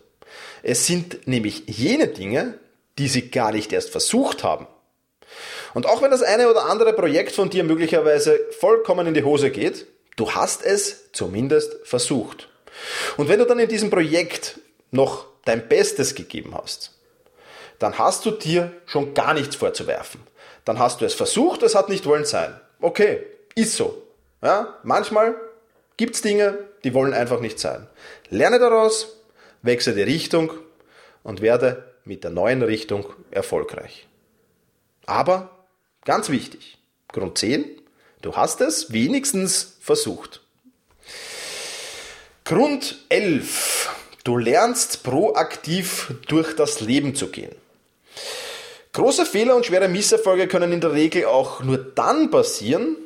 Es 0.62 0.86
sind 0.86 1.26
nämlich 1.26 1.64
jene 1.66 2.08
Dinge, 2.08 2.58
die 2.98 3.08
sie 3.08 3.30
gar 3.30 3.52
nicht 3.52 3.72
erst 3.72 3.90
versucht 3.90 4.44
haben. 4.44 4.66
Und 5.74 5.86
auch 5.86 6.02
wenn 6.02 6.10
das 6.10 6.22
eine 6.22 6.50
oder 6.50 6.64
andere 6.64 6.92
Projekt 6.92 7.32
von 7.32 7.50
dir 7.50 7.64
möglicherweise 7.64 8.40
vollkommen 8.58 9.06
in 9.06 9.14
die 9.14 9.24
Hose 9.24 9.50
geht, 9.50 9.86
du 10.16 10.32
hast 10.32 10.64
es 10.64 11.12
zumindest 11.12 11.76
versucht. 11.84 12.48
Und 13.16 13.28
wenn 13.28 13.38
du 13.38 13.46
dann 13.46 13.58
in 13.58 13.68
diesem 13.68 13.90
Projekt 13.90 14.58
noch 14.90 15.26
dein 15.44 15.68
Bestes 15.68 16.14
gegeben 16.14 16.54
hast, 16.54 16.92
dann 17.78 17.98
hast 17.98 18.26
du 18.26 18.30
dir 18.30 18.72
schon 18.86 19.14
gar 19.14 19.34
nichts 19.34 19.56
vorzuwerfen. 19.56 20.20
Dann 20.64 20.78
hast 20.78 21.00
du 21.00 21.04
es 21.04 21.14
versucht, 21.14 21.62
es 21.62 21.74
hat 21.74 21.88
nicht 21.88 22.06
wollen 22.06 22.24
sein. 22.24 22.58
Okay, 22.80 23.22
ist 23.54 23.74
so. 23.74 24.02
Ja, 24.42 24.78
manchmal 24.82 25.36
gibt's 25.96 26.22
Dinge, 26.22 26.58
die 26.84 26.94
wollen 26.94 27.14
einfach 27.14 27.40
nicht 27.40 27.58
sein. 27.58 27.88
Lerne 28.30 28.58
daraus, 28.58 29.17
wechsle 29.62 29.94
die 29.94 30.02
Richtung 30.02 30.52
und 31.22 31.40
werde 31.40 31.84
mit 32.04 32.24
der 32.24 32.30
neuen 32.30 32.62
Richtung 32.62 33.06
erfolgreich. 33.30 34.06
Aber 35.06 35.50
ganz 36.04 36.28
wichtig, 36.28 36.78
Grund 37.08 37.38
10, 37.38 37.64
du 38.22 38.36
hast 38.36 38.60
es 38.60 38.92
wenigstens 38.92 39.76
versucht. 39.80 40.42
Grund 42.44 42.98
11, 43.08 43.94
du 44.24 44.38
lernst 44.38 45.02
proaktiv 45.02 46.14
durch 46.28 46.56
das 46.56 46.80
Leben 46.80 47.14
zu 47.14 47.28
gehen. 47.28 47.54
Große 48.92 49.26
Fehler 49.26 49.54
und 49.54 49.66
schwere 49.66 49.88
Misserfolge 49.88 50.48
können 50.48 50.72
in 50.72 50.80
der 50.80 50.92
Regel 50.92 51.26
auch 51.26 51.62
nur 51.62 51.78
dann 51.78 52.30
passieren, 52.30 52.96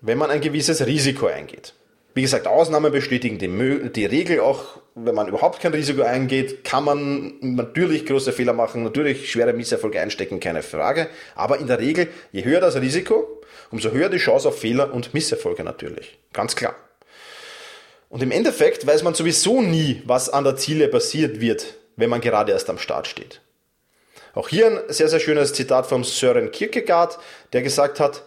wenn 0.00 0.18
man 0.18 0.30
ein 0.30 0.40
gewisses 0.40 0.84
Risiko 0.86 1.26
eingeht. 1.26 1.74
Wie 2.14 2.22
gesagt, 2.22 2.46
Ausnahmen 2.46 2.92
bestätigen 2.92 3.38
die, 3.38 3.90
die, 3.90 4.04
Regel 4.04 4.40
auch, 4.40 4.80
wenn 4.94 5.14
man 5.14 5.28
überhaupt 5.28 5.60
kein 5.60 5.72
Risiko 5.72 6.02
eingeht, 6.02 6.62
kann 6.62 6.84
man 6.84 7.34
natürlich 7.40 8.04
große 8.04 8.32
Fehler 8.32 8.52
machen, 8.52 8.82
natürlich 8.82 9.30
schwere 9.30 9.54
Misserfolge 9.54 9.98
einstecken, 9.98 10.38
keine 10.38 10.62
Frage. 10.62 11.08
Aber 11.34 11.58
in 11.58 11.66
der 11.66 11.78
Regel, 11.78 12.08
je 12.30 12.44
höher 12.44 12.60
das 12.60 12.76
Risiko, 12.76 13.40
umso 13.70 13.92
höher 13.92 14.10
die 14.10 14.18
Chance 14.18 14.48
auf 14.48 14.58
Fehler 14.58 14.92
und 14.92 15.14
Misserfolge 15.14 15.64
natürlich. 15.64 16.18
Ganz 16.34 16.54
klar. 16.54 16.74
Und 18.10 18.22
im 18.22 18.30
Endeffekt 18.30 18.86
weiß 18.86 19.02
man 19.04 19.14
sowieso 19.14 19.62
nie, 19.62 20.02
was 20.04 20.28
an 20.28 20.44
der 20.44 20.56
Ziele 20.56 20.88
passiert 20.88 21.40
wird, 21.40 21.78
wenn 21.96 22.10
man 22.10 22.20
gerade 22.20 22.52
erst 22.52 22.68
am 22.68 22.76
Start 22.76 23.06
steht. 23.06 23.40
Auch 24.34 24.48
hier 24.48 24.66
ein 24.66 24.80
sehr, 24.88 25.08
sehr 25.08 25.20
schönes 25.20 25.54
Zitat 25.54 25.86
vom 25.86 26.04
Sören 26.04 26.50
Kierkegaard, 26.50 27.18
der 27.54 27.62
gesagt 27.62 28.00
hat, 28.00 28.24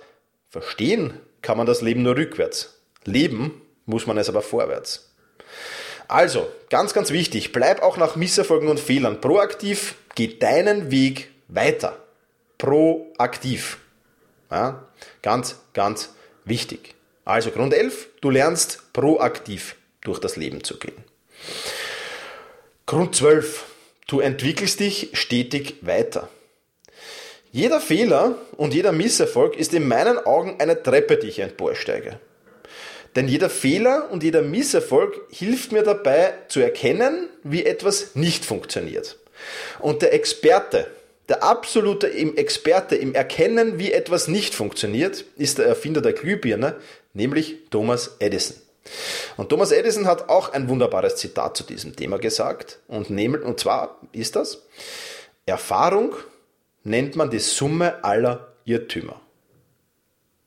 verstehen 0.50 1.14
kann 1.44 1.58
man 1.58 1.68
das 1.68 1.82
Leben 1.82 2.02
nur 2.02 2.18
rückwärts. 2.18 2.82
Leben 3.04 3.62
muss 3.86 4.08
man 4.08 4.18
es 4.18 4.30
aber 4.30 4.42
vorwärts. 4.42 5.12
Also, 6.08 6.48
ganz, 6.70 6.94
ganz 6.94 7.12
wichtig, 7.12 7.52
bleib 7.52 7.82
auch 7.82 7.98
nach 7.98 8.16
Misserfolgen 8.16 8.70
und 8.70 8.80
Fehlern 8.80 9.22
proaktiv, 9.22 9.96
geh 10.14 10.38
deinen 10.38 10.92
Weg 10.92 11.32
weiter. 11.48 11.98
Proaktiv. 12.58 13.80
Ja, 14.52 14.86
ganz, 15.22 15.60
ganz 15.74 16.14
wichtig. 16.46 16.96
Also 17.26 17.50
Grund 17.50 17.74
11, 17.74 18.10
du 18.22 18.30
lernst 18.30 18.94
proaktiv 18.94 19.76
durch 20.02 20.20
das 20.20 20.36
Leben 20.36 20.64
zu 20.64 20.78
gehen. 20.78 21.04
Grund 22.86 23.16
12, 23.16 23.66
du 24.08 24.20
entwickelst 24.20 24.80
dich 24.80 25.10
stetig 25.14 25.78
weiter. 25.82 26.30
Jeder 27.52 27.82
Fehler 27.82 28.38
und 28.58 28.74
jeder 28.74 28.92
Misserfolg 28.92 29.56
ist 29.56 29.74
in 29.74 29.88
meinen 29.88 30.20
Augen 30.20 30.58
eine 30.60 30.84
Treppe, 30.84 31.18
die 31.18 31.28
ich 31.28 31.40
emporsteige. 31.40 32.20
Denn 33.16 33.28
jeder 33.28 33.50
Fehler 33.50 34.10
und 34.12 34.24
jeder 34.24 34.42
Misserfolg 34.42 35.22
hilft 35.30 35.72
mir 35.72 35.84
dabei 35.84 36.34
zu 36.50 36.60
erkennen, 36.60 37.30
wie 37.44 37.66
etwas 37.66 38.16
nicht 38.16 38.44
funktioniert. 38.44 39.18
Und 39.80 40.02
der 40.02 40.14
Experte, 40.14 40.88
der 41.30 41.44
absolute 41.44 42.12
Experte 42.12 42.96
im 42.96 43.16
Erkennen, 43.16 43.80
wie 43.80 43.92
etwas 43.92 44.28
nicht 44.28 44.54
funktioniert, 44.54 45.26
ist 45.38 45.58
der 45.58 45.66
Erfinder 45.66 46.02
der 46.02 46.14
Glühbirne, 46.14 46.76
nämlich 47.14 47.56
Thomas 47.70 48.18
Edison. 48.20 48.58
Und 49.38 49.50
Thomas 49.50 49.72
Edison 49.72 50.08
hat 50.08 50.30
auch 50.30 50.54
ein 50.54 50.70
wunderbares 50.70 51.16
Zitat 51.16 51.58
zu 51.58 51.64
diesem 51.64 51.96
Thema 51.96 52.20
gesagt. 52.20 52.80
Und, 52.88 53.10
nehmen, 53.10 53.42
und 53.42 53.60
zwar 53.60 54.00
ist 54.12 54.36
das, 54.36 54.62
Erfahrung 55.46 56.16
nennt 56.84 57.16
man 57.16 57.30
die 57.30 57.40
Summe 57.40 58.04
aller 58.04 58.54
Irrtümer. 58.66 59.20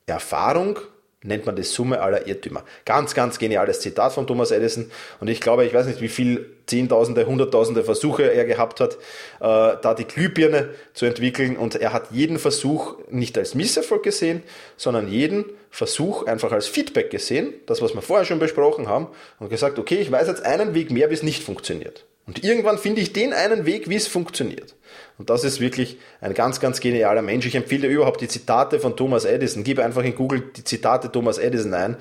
Erfahrung 0.05 0.79
nennt 1.21 1.45
man 1.45 1.55
die 1.55 1.63
Summe 1.63 2.01
aller 2.01 2.27
Irrtümer. 2.27 2.63
Ganz, 2.85 3.13
ganz 3.13 3.39
geniales 3.39 3.81
Zitat 3.81 4.13
von 4.13 4.25
Thomas 4.25 4.51
Edison. 4.51 4.89
Und 5.19 5.27
ich 5.27 5.41
glaube, 5.41 5.65
ich 5.65 5.73
weiß 5.73 5.85
nicht, 5.85 6.01
wie 6.01 6.07
viel 6.07 6.45
Zehntausende, 6.65 7.25
Hunderttausende 7.25 7.83
Versuche 7.83 8.31
er 8.31 8.45
gehabt 8.45 8.79
hat, 8.79 8.93
äh, 8.93 8.97
da 9.39 9.93
die 9.97 10.05
Glühbirne 10.05 10.69
zu 10.93 11.05
entwickeln. 11.05 11.57
Und 11.57 11.75
er 11.75 11.91
hat 11.91 12.11
jeden 12.11 12.39
Versuch 12.39 12.97
nicht 13.09 13.37
als 13.37 13.53
Misserfolg 13.53 14.03
gesehen, 14.03 14.43
sondern 14.77 15.09
jeden 15.09 15.45
Versuch 15.69 16.25
einfach 16.25 16.51
als 16.51 16.67
Feedback 16.67 17.09
gesehen, 17.09 17.53
das, 17.65 17.81
was 17.81 17.93
wir 17.93 18.01
vorher 18.01 18.25
schon 18.25 18.39
besprochen 18.39 18.87
haben, 18.87 19.07
und 19.39 19.49
gesagt, 19.49 19.77
okay, 19.77 19.95
ich 19.95 20.11
weiß 20.11 20.27
jetzt 20.27 20.45
einen 20.45 20.73
Weg 20.73 20.89
mehr, 20.89 21.09
wie 21.09 21.15
es 21.15 21.23
nicht 21.23 21.43
funktioniert. 21.43 22.05
Und 22.29 22.43
irgendwann 22.43 22.77
finde 22.77 23.01
ich 23.01 23.11
den 23.11 23.33
einen 23.33 23.65
Weg, 23.65 23.89
wie 23.89 23.95
es 23.95 24.05
funktioniert. 24.05 24.75
Und 25.17 25.31
das 25.31 25.43
ist 25.43 25.59
wirklich 25.59 25.97
ein 26.21 26.35
ganz, 26.35 26.59
ganz 26.59 26.79
genialer 26.79 27.23
Mensch. 27.23 27.47
Ich 27.47 27.55
empfehle 27.55 27.87
überhaupt 27.87 28.21
die 28.21 28.27
Zitate 28.27 28.79
von 28.79 28.95
Thomas 28.95 29.25
Edison. 29.25 29.63
Gib 29.63 29.79
einfach 29.79 30.03
in 30.03 30.13
Google 30.13 30.41
die 30.55 30.63
Zitate 30.63 31.11
Thomas 31.11 31.39
Edison 31.39 31.73
ein. 31.73 31.97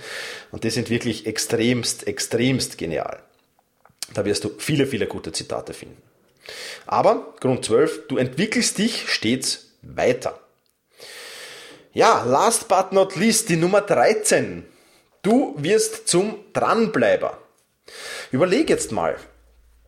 Und 0.51 0.65
die 0.65 0.71
sind 0.71 0.91
wirklich 0.91 1.27
extremst, 1.27 2.07
extremst 2.07 2.77
genial. 2.77 3.21
Da 4.13 4.27
wirst 4.27 4.45
du 4.45 4.51
viele, 4.59 4.87
viele 4.87 5.07
gute 5.07 5.33
Zitate 5.33 5.73
finden. 5.73 6.03
Aber 6.85 7.33
Grund 7.41 7.65
12, 7.65 8.09
du 8.09 8.19
entwickelst 8.19 8.77
dich 8.77 9.09
stets 9.09 9.73
weiter. 9.81 10.39
Ja, 11.95 12.23
last 12.25 12.69
but 12.69 12.93
not 12.93 13.17
least, 13.17 13.49
die 13.49 13.57
Nummer 13.57 13.81
13. 13.81 14.67
Du 15.23 15.55
wirst 15.57 16.07
zum 16.07 16.37
Dranbleiber. 16.53 17.39
Überleg 18.31 18.69
jetzt 18.69 18.93
mal, 18.93 19.17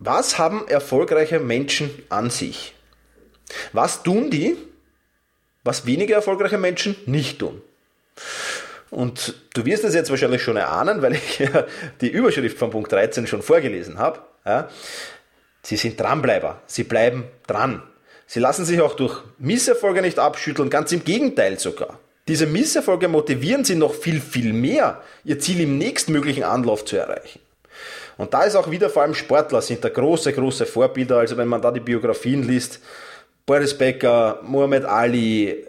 was 0.01 0.39
haben 0.39 0.67
erfolgreiche 0.67 1.39
Menschen 1.39 1.91
an 2.09 2.31
sich? 2.31 2.75
Was 3.73 4.03
tun 4.03 4.31
die, 4.31 4.57
was 5.63 5.87
weniger 5.87 6.17
erfolgreiche 6.17 6.59
Menschen 6.59 6.97
nicht 7.07 7.39
tun? 7.39 7.63
Und 8.91 9.35
du 9.55 9.65
wirst 9.67 9.85
es 9.85 9.95
jetzt 9.95 10.11
wahrscheinlich 10.11 10.43
schon 10.43 10.57
erahnen, 10.57 11.03
weil 11.03 11.15
ich 11.15 11.39
ja 11.39 11.67
die 12.01 12.09
Überschrift 12.09 12.59
von 12.59 12.71
Punkt 12.71 12.91
13 12.91 13.27
schon 13.27 13.43
vorgelesen 13.43 13.99
habe. 13.99 14.21
Ja. 14.45 14.69
Sie 15.63 15.77
sind 15.77 16.01
Dranbleiber, 16.01 16.61
sie 16.67 16.85
bleiben 16.85 17.25
dran. 17.47 17.83
Sie 18.27 18.41
lassen 18.41 18.65
sich 18.65 18.81
auch 18.81 18.95
durch 18.95 19.23
Misserfolge 19.39 20.01
nicht 20.01 20.19
abschütteln, 20.19 20.71
ganz 20.71 20.93
im 20.93 21.05
Gegenteil 21.05 21.59
sogar. 21.59 21.99
Diese 22.27 22.47
Misserfolge 22.47 23.09
motivieren 23.09 23.65
sie 23.65 23.75
noch 23.75 23.93
viel, 23.93 24.21
viel 24.21 24.53
mehr, 24.53 25.03
ihr 25.25 25.41
Ziel 25.41 25.61
im 25.61 25.79
nächstmöglichen 25.79 26.45
Anlauf 26.45 26.85
zu 26.85 26.97
erreichen. 26.97 27.41
Und 28.21 28.35
da 28.35 28.43
ist 28.43 28.55
auch 28.55 28.71
wieder 28.71 28.91
vor 28.91 29.01
allem 29.01 29.15
Sportler 29.15 29.63
sind 29.63 29.83
da 29.83 29.89
große, 29.89 30.35
große 30.35 30.67
Vorbilder. 30.67 31.21
Also 31.21 31.39
wenn 31.39 31.49
man 31.49 31.63
da 31.63 31.71
die 31.71 31.81
Biografien 31.81 32.43
liest, 32.43 32.79
Boris 33.47 33.77
Becker, 33.77 34.41
Muhammad 34.43 34.85
Ali, 34.85 35.65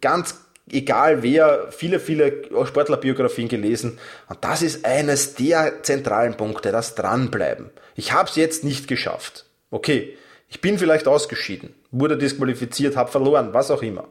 ganz 0.00 0.36
egal 0.70 1.24
wer, 1.24 1.72
viele, 1.72 1.98
viele 1.98 2.44
Sportlerbiografien 2.64 3.48
gelesen. 3.48 3.98
Und 4.28 4.38
das 4.44 4.62
ist 4.62 4.84
eines 4.84 5.34
der 5.34 5.82
zentralen 5.82 6.36
Punkte, 6.36 6.70
das 6.70 6.94
Dranbleiben. 6.94 7.70
Ich 7.96 8.12
habe 8.12 8.28
es 8.28 8.36
jetzt 8.36 8.62
nicht 8.62 8.86
geschafft. 8.86 9.46
Okay, 9.72 10.16
ich 10.48 10.60
bin 10.60 10.78
vielleicht 10.78 11.08
ausgeschieden, 11.08 11.74
wurde 11.90 12.16
disqualifiziert, 12.16 12.94
habe 12.94 13.10
verloren, 13.10 13.52
was 13.52 13.72
auch 13.72 13.82
immer. 13.82 14.06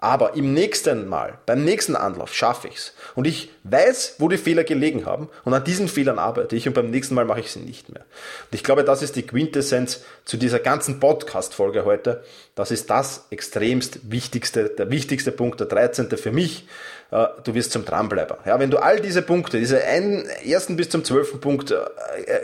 Aber 0.00 0.34
im 0.34 0.54
nächsten 0.54 1.08
Mal, 1.08 1.38
beim 1.44 1.64
nächsten 1.64 1.96
Anlauf 1.96 2.32
schaffe 2.32 2.68
ich's. 2.68 2.94
Und 3.16 3.26
ich 3.26 3.50
weiß, 3.64 4.14
wo 4.18 4.28
die 4.28 4.38
Fehler 4.38 4.62
gelegen 4.62 5.06
haben. 5.06 5.28
Und 5.44 5.54
an 5.54 5.64
diesen 5.64 5.88
Fehlern 5.88 6.20
arbeite 6.20 6.54
ich. 6.54 6.68
Und 6.68 6.74
beim 6.74 6.90
nächsten 6.90 7.16
Mal 7.16 7.24
mache 7.24 7.40
ich 7.40 7.50
sie 7.50 7.58
nicht 7.58 7.88
mehr. 7.88 8.02
Und 8.02 8.54
ich 8.54 8.62
glaube, 8.62 8.84
das 8.84 9.02
ist 9.02 9.16
die 9.16 9.26
Quintessenz 9.26 10.02
zu 10.24 10.36
dieser 10.36 10.60
ganzen 10.60 11.00
Podcast-Folge 11.00 11.84
heute. 11.84 12.22
Das 12.54 12.70
ist 12.70 12.90
das 12.90 13.26
extremst 13.30 14.08
wichtigste, 14.08 14.68
der 14.68 14.88
wichtigste 14.88 15.32
Punkt, 15.32 15.58
der 15.58 15.66
13. 15.66 16.16
für 16.16 16.30
mich. 16.30 16.68
Äh, 17.10 17.26
du 17.42 17.54
wirst 17.54 17.72
zum 17.72 17.84
Dranbleiber. 17.84 18.38
Ja, 18.46 18.60
wenn 18.60 18.70
du 18.70 18.78
all 18.78 19.00
diese 19.00 19.22
Punkte, 19.22 19.58
diese 19.58 19.82
einen, 19.82 20.28
ersten 20.44 20.76
bis 20.76 20.90
zum 20.90 21.04
zwölften 21.04 21.40
Punkt 21.40 21.72
äh, 21.72 21.76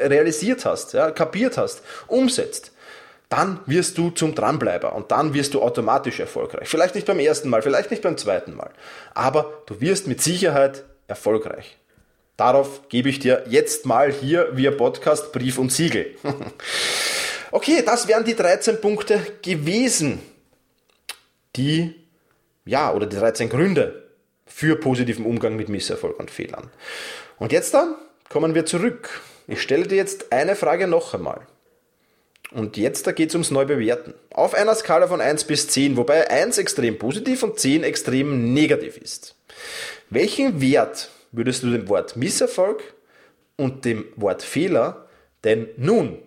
realisiert 0.07 0.65
hast, 0.65 0.93
ja, 0.93 1.13
kapiert 1.13 1.57
hast, 1.57 1.83
umsetzt, 2.09 2.73
dann 3.29 3.61
wirst 3.67 3.99
du 3.99 4.11
zum 4.11 4.35
Dranbleiber 4.35 4.95
und 4.95 5.11
dann 5.11 5.35
wirst 5.35 5.55
du 5.55 5.63
automatisch 5.63 6.21
erfolgreich. 6.21 6.69
Vielleicht 6.69 6.95
nicht 6.95 7.07
beim 7.07 7.19
ersten 7.19 7.49
Mal, 7.49 7.63
vielleicht 7.63 7.91
nicht 7.91 8.03
beim 8.03 8.17
zweiten 8.17 8.55
Mal, 8.55 8.71
aber 9.15 9.63
du 9.67 9.81
wirst 9.81 10.07
mit 10.07 10.23
Sicherheit 10.23 10.85
erfolgreich. 11.07 11.77
Darauf 12.37 12.89
gebe 12.89 13.09
ich 13.09 13.21
dir 13.21 13.45
jetzt 13.49 13.87
mal 13.87 14.13
hier 14.13 14.49
via 14.57 14.73
Podcast 14.73 15.33
Brief 15.33 15.59
und 15.59 15.73
Siegel. 15.73 16.17
okay, 17.53 17.83
das 17.85 18.09
wären 18.09 18.25
die 18.25 18.35
13 18.35 18.81
Punkte 18.81 19.21
gewesen, 19.43 20.21
die, 21.55 21.95
ja, 22.65 22.93
oder 22.93 23.07
die 23.07 23.17
13 23.17 23.49
Gründe 23.49 24.11
für 24.47 24.77
positiven 24.77 25.25
Umgang 25.27 25.55
mit 25.55 25.69
Misserfolg 25.69 26.19
und 26.19 26.31
Fehlern. 26.31 26.71
Und 27.39 27.53
jetzt 27.53 27.73
dann 27.75 27.95
kommen 28.29 28.55
wir 28.55 28.67
zurück. 28.67 29.23
Ich 29.47 29.63
stelle 29.63 29.87
dir 29.87 29.97
jetzt 29.97 30.33
eine 30.33 30.57
Frage 30.57 30.89
noch 30.89 31.15
einmal. 31.15 31.47
Und 32.55 32.77
jetzt 32.77 33.09
da 33.09 33.13
geht 33.13 33.31
es 33.31 33.35
ums 33.35 33.51
Neubewerten. 33.51 34.15
Auf 34.31 34.55
einer 34.55 34.77
Skala 34.77 35.09
von 35.09 35.21
1 35.21 35.45
bis 35.45 35.69
10, 35.69 35.97
wobei 35.97 36.31
1 36.31 36.59
extrem 36.59 36.99
positiv 36.99 37.43
und 37.43 37.59
10 37.59 37.83
extrem 37.83 38.55
negativ 38.55 38.97
ist. 38.97 39.35
Welchen 40.09 40.61
Wert 40.61 41.11
würdest 41.33 41.65
du 41.65 41.71
dem 41.71 41.89
Wort 41.89 42.15
Misserfolg 42.15 42.95
und 43.57 43.85
dem 43.85 44.05
Wort 44.15 44.45
Fehler 44.45 45.09
denn 45.43 45.69
nun, 45.77 46.19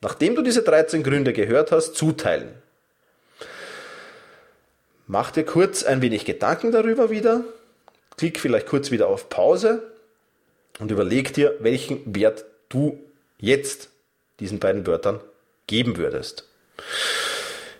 nachdem 0.00 0.36
du 0.36 0.42
diese 0.42 0.62
13 0.62 1.02
Gründe 1.02 1.32
gehört 1.32 1.72
hast, 1.72 1.96
zuteilen? 1.96 2.54
Mach 5.08 5.32
dir 5.32 5.44
kurz 5.44 5.82
ein 5.82 6.00
wenig 6.00 6.24
Gedanken 6.24 6.70
darüber 6.70 7.10
wieder, 7.10 7.42
klick 8.16 8.38
vielleicht 8.38 8.68
kurz 8.68 8.92
wieder 8.92 9.08
auf 9.08 9.28
Pause 9.28 9.82
und 10.78 10.92
überleg 10.92 11.34
dir, 11.34 11.56
welchen 11.58 12.14
Wert 12.14 12.44
du 12.68 13.00
jetzt 13.38 13.88
diesen 14.38 14.60
beiden 14.60 14.86
Wörtern 14.86 15.20
geben 15.72 15.96
würdest. 15.96 16.44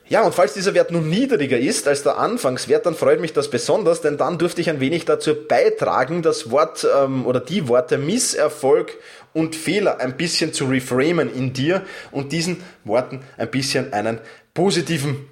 Ja, 0.09 0.23
und 0.23 0.35
falls 0.35 0.55
dieser 0.55 0.75
Wert 0.75 0.91
nun 0.91 1.09
niedriger 1.09 1.59
ist 1.59 1.87
als 1.87 2.03
der 2.03 2.19
Anfangswert, 2.19 2.85
dann 2.85 2.95
freut 2.95 3.21
mich 3.21 3.33
das 3.33 3.49
besonders, 3.49 4.01
denn 4.01 4.19
dann 4.19 4.39
dürfte 4.39 4.61
ich 4.61 4.69
ein 4.69 4.81
wenig 4.81 5.05
dazu 5.05 5.35
beitragen, 5.35 6.23
das 6.23 6.51
Wort 6.51 6.87
ähm, 6.99 7.25
oder 7.27 7.41
die 7.41 7.69
Worte 7.69 7.99
Misserfolg 7.99 8.99
und 9.33 9.57
Fehler 9.57 10.01
ein 10.01 10.17
bisschen 10.17 10.53
zu 10.53 10.67
reframen 10.67 11.33
in 11.35 11.53
dir 11.53 11.83
und 12.11 12.33
diesen 12.33 12.63
Worten 12.85 13.21
ein 13.39 13.51
bisschen 13.51 13.93
einen 13.93 14.21
positiven, 14.53 15.29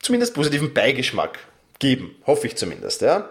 zumindest 0.00 0.34
positiven 0.34 0.74
Beigeschmack 0.74 1.38
geben. 1.80 2.14
Hoffe 2.26 2.46
ich 2.46 2.56
zumindest, 2.56 3.00
ja. 3.00 3.28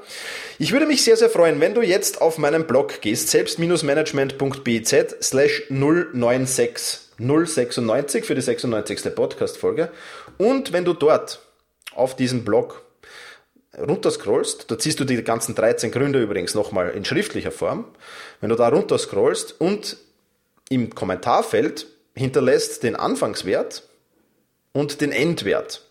Ich 0.58 0.74
würde 0.74 0.86
mich 0.86 1.04
sehr, 1.04 1.16
sehr 1.16 1.30
freuen, 1.30 1.62
wenn 1.62 1.74
du 1.74 1.82
jetzt 1.82 2.22
auf 2.22 2.38
meinen 2.38 2.68
Blog 2.68 3.00
gehst, 3.00 3.30
selbst-management.bz 3.30 5.16
slash 5.22 5.64
096. 5.70 7.00
096 7.20 8.26
für 8.26 8.36
die 8.36 8.42
96. 8.42 9.16
Podcast-Folge. 9.16 9.90
Und 10.38 10.74
wenn 10.74 10.86
du 10.86 10.94
dort 10.94 11.40
auf 11.94 12.16
diesem 12.16 12.44
Blog 12.44 12.84
runterscrollst, 13.78 14.72
da 14.72 14.78
ziehst 14.78 15.00
du 15.00 15.06
die 15.06 15.24
ganzen 15.24 15.56
13 15.56 15.92
Gründe 15.92 16.22
übrigens 16.22 16.56
nochmal 16.56 16.90
in 16.92 17.06
schriftlicher 17.06 17.52
Form, 17.52 17.86
wenn 18.42 18.50
du 18.50 18.56
da 18.56 18.70
runterscrollst 18.70 19.60
und 19.60 19.98
im 20.70 20.94
Kommentarfeld 20.96 21.88
hinterlässt 22.16 22.84
den 22.84 22.96
Anfangswert 22.96 23.84
und 24.72 25.02
den 25.02 25.12
Endwert 25.12 25.82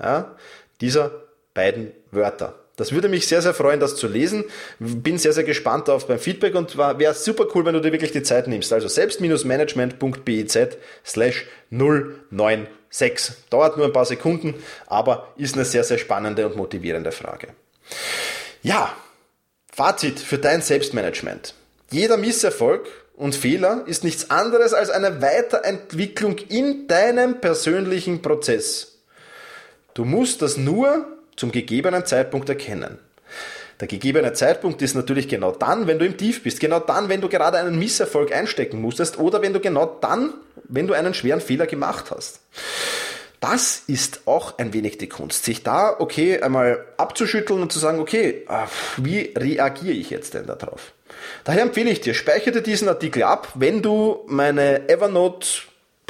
ja, 0.00 0.36
dieser 0.80 1.21
beiden 1.54 1.92
Wörter. 2.10 2.54
Das 2.76 2.92
würde 2.92 3.08
mich 3.08 3.26
sehr, 3.26 3.42
sehr 3.42 3.52
freuen, 3.54 3.80
das 3.80 3.96
zu 3.96 4.08
lesen. 4.08 4.44
Bin 4.78 5.18
sehr, 5.18 5.32
sehr 5.32 5.44
gespannt 5.44 5.90
auf 5.90 6.06
beim 6.06 6.18
Feedback 6.18 6.54
und 6.54 6.76
wäre 6.78 7.14
super 7.14 7.46
cool, 7.54 7.66
wenn 7.66 7.74
du 7.74 7.80
dir 7.80 7.92
wirklich 7.92 8.12
die 8.12 8.22
Zeit 8.22 8.48
nimmst. 8.48 8.72
Also 8.72 8.88
selbst-management.biz 8.88 10.58
slash 11.04 11.46
096. 11.70 13.34
Dauert 13.50 13.76
nur 13.76 13.86
ein 13.86 13.92
paar 13.92 14.06
Sekunden, 14.06 14.54
aber 14.86 15.32
ist 15.36 15.54
eine 15.54 15.66
sehr, 15.66 15.84
sehr 15.84 15.98
spannende 15.98 16.46
und 16.46 16.56
motivierende 16.56 17.12
Frage. 17.12 17.48
Ja, 18.62 18.96
Fazit 19.70 20.18
für 20.18 20.38
dein 20.38 20.62
Selbstmanagement. 20.62 21.54
Jeder 21.90 22.16
Misserfolg 22.16 22.88
und 23.16 23.34
Fehler 23.34 23.84
ist 23.86 24.02
nichts 24.02 24.30
anderes 24.30 24.72
als 24.72 24.90
eine 24.90 25.20
Weiterentwicklung 25.20 26.38
in 26.48 26.88
deinem 26.88 27.40
persönlichen 27.40 28.22
Prozess. 28.22 28.98
Du 29.94 30.04
musst 30.04 30.40
das 30.40 30.56
nur 30.56 31.06
zum 31.42 31.50
gegebenen 31.50 32.06
Zeitpunkt 32.06 32.48
erkennen. 32.48 32.98
Der 33.80 33.88
gegebene 33.88 34.32
Zeitpunkt 34.32 34.80
ist 34.80 34.94
natürlich 34.94 35.26
genau 35.26 35.50
dann, 35.50 35.88
wenn 35.88 35.98
du 35.98 36.06
im 36.06 36.16
Tief 36.16 36.44
bist, 36.44 36.60
genau 36.60 36.78
dann, 36.78 37.08
wenn 37.08 37.20
du 37.20 37.28
gerade 37.28 37.58
einen 37.58 37.80
Misserfolg 37.80 38.32
einstecken 38.32 38.80
musstest 38.80 39.18
oder 39.18 39.42
wenn 39.42 39.52
du 39.52 39.58
genau 39.58 39.86
dann, 40.00 40.34
wenn 40.68 40.86
du 40.86 40.94
einen 40.94 41.14
schweren 41.14 41.40
Fehler 41.40 41.66
gemacht 41.66 42.12
hast. 42.12 42.42
Das 43.40 43.82
ist 43.88 44.20
auch 44.26 44.56
ein 44.58 44.72
wenig 44.72 44.98
die 44.98 45.08
Kunst, 45.08 45.44
sich 45.44 45.64
da, 45.64 45.96
okay, 45.98 46.40
einmal 46.40 46.86
abzuschütteln 46.96 47.60
und 47.60 47.72
zu 47.72 47.80
sagen, 47.80 47.98
okay, 47.98 48.44
ah, 48.46 48.68
wie 48.98 49.34
reagiere 49.36 49.96
ich 49.96 50.10
jetzt 50.10 50.34
denn 50.34 50.46
darauf? 50.46 50.92
Daher 51.42 51.62
empfehle 51.62 51.90
ich 51.90 52.00
dir, 52.00 52.14
speichere 52.14 52.62
diesen 52.62 52.88
Artikel 52.88 53.24
ab, 53.24 53.48
wenn 53.56 53.82
du 53.82 54.20
meine 54.28 54.88
Evernote 54.88 55.48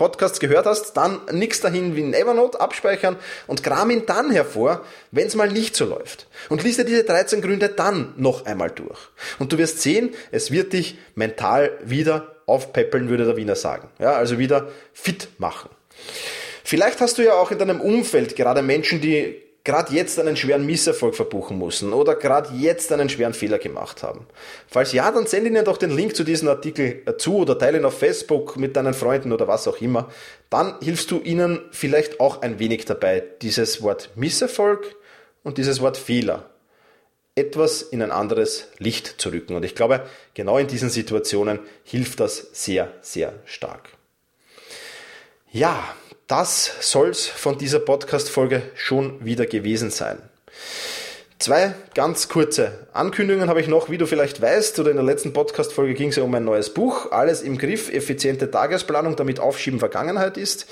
Podcasts 0.02 0.40
gehört 0.40 0.66
hast, 0.66 0.94
dann 0.94 1.20
nix 1.30 1.60
dahin 1.60 1.94
wie 1.94 2.00
in 2.00 2.12
Evernote 2.12 2.60
abspeichern 2.60 3.14
und 3.46 3.62
kram 3.62 3.88
ihn 3.88 4.04
dann 4.04 4.32
hervor, 4.32 4.84
wenn 5.12 5.28
es 5.28 5.36
mal 5.36 5.48
nicht 5.48 5.76
so 5.76 5.84
läuft. 5.84 6.26
Und 6.48 6.64
lies 6.64 6.76
dir 6.76 6.84
diese 6.84 7.04
13 7.04 7.40
Gründe 7.40 7.68
dann 7.68 8.12
noch 8.16 8.44
einmal 8.44 8.72
durch. 8.72 8.98
Und 9.38 9.52
du 9.52 9.58
wirst 9.58 9.80
sehen, 9.80 10.10
es 10.32 10.50
wird 10.50 10.72
dich 10.72 10.98
mental 11.14 11.70
wieder 11.84 12.34
aufpeppeln, 12.46 13.08
würde 13.10 13.26
der 13.26 13.36
Wiener 13.36 13.54
sagen. 13.54 13.90
Ja, 14.00 14.14
also 14.14 14.40
wieder 14.40 14.70
fit 14.92 15.28
machen. 15.38 15.70
Vielleicht 16.64 17.00
hast 17.00 17.18
du 17.18 17.22
ja 17.22 17.34
auch 17.34 17.52
in 17.52 17.58
deinem 17.58 17.80
Umfeld 17.80 18.34
gerade 18.34 18.60
Menschen, 18.62 19.00
die 19.00 19.41
gerade 19.64 19.94
jetzt 19.94 20.18
einen 20.18 20.37
schweren 20.37 20.66
Misserfolg 20.66 21.14
verbuchen 21.14 21.59
müssen 21.59 21.92
oder 21.92 22.14
gerade 22.16 22.55
jetzt 22.55 22.92
einen 22.92 23.09
schweren 23.09 23.35
Fehler 23.35 23.59
gemacht 23.59 24.03
haben? 24.03 24.27
Falls 24.68 24.92
ja, 24.92 25.11
dann 25.11 25.27
send 25.27 25.46
ihnen 25.46 25.64
doch 25.64 25.77
den 25.77 25.90
Link 25.90 26.16
zu 26.16 26.25
diesem 26.25 26.48
Artikel 26.48 27.03
äh, 27.07 27.16
zu 27.16 27.37
oder 27.37 27.59
teile 27.59 27.79
ihn 27.79 27.85
auf 27.85 27.98
Facebook 27.98 28.57
mit 28.57 28.77
deinen 28.77 28.94
Freunden 28.94 29.33
oder 29.33 29.46
was 29.48 29.68
auch 29.68 29.81
immer. 29.81 30.11
Dann 30.51 30.75
hilfst 30.81 31.11
du 31.11 31.20
ihnen 31.20 31.61
vielleicht 31.70 32.20
auch 32.20 32.42
ein 32.42 32.59
wenig 32.59 32.85
dabei, 32.85 33.22
dieses 33.42 33.83
Wort 33.83 34.11
Misserfolg 34.16 34.96
und 35.42 35.59
dieses 35.59 35.81
Wort 35.81 35.96
Fehler 35.96 36.46
etwas 37.35 37.81
in 37.83 38.03
ein 38.03 38.11
anderes 38.11 38.68
Licht 38.79 39.14
zu 39.18 39.31
rücken. 39.31 39.55
Und 39.55 39.64
ich 39.64 39.75
glaube, 39.75 40.07
genau 40.35 40.59
in 40.59 40.66
diesen 40.66 40.90
Situationen 40.90 41.61
hilft 41.85 42.20
das 42.20 42.48
sehr, 42.53 42.92
sehr 43.01 43.33
stark. 43.46 43.88
Ja, 45.51 45.83
das 46.32 46.72
soll's 46.80 47.26
von 47.26 47.58
dieser 47.58 47.78
Podcast-Folge 47.78 48.62
schon 48.74 49.22
wieder 49.22 49.44
gewesen 49.44 49.90
sein. 49.90 50.16
Zwei 51.38 51.74
ganz 51.94 52.30
kurze 52.30 52.88
Ankündigungen 52.94 53.50
habe 53.50 53.60
ich 53.60 53.68
noch, 53.68 53.90
wie 53.90 53.98
du 53.98 54.06
vielleicht 54.06 54.40
weißt, 54.40 54.78
oder 54.78 54.88
in 54.88 54.96
der 54.96 55.04
letzten 55.04 55.34
Podcast-Folge 55.34 55.92
ging 55.92 56.08
es 56.08 56.16
ja 56.16 56.22
um 56.22 56.34
ein 56.34 56.46
neues 56.46 56.72
Buch, 56.72 57.12
Alles 57.12 57.42
im 57.42 57.58
Griff, 57.58 57.92
effiziente 57.92 58.50
Tagesplanung, 58.50 59.14
damit 59.14 59.40
Aufschieben 59.40 59.78
Vergangenheit 59.78 60.38
ist. 60.38 60.64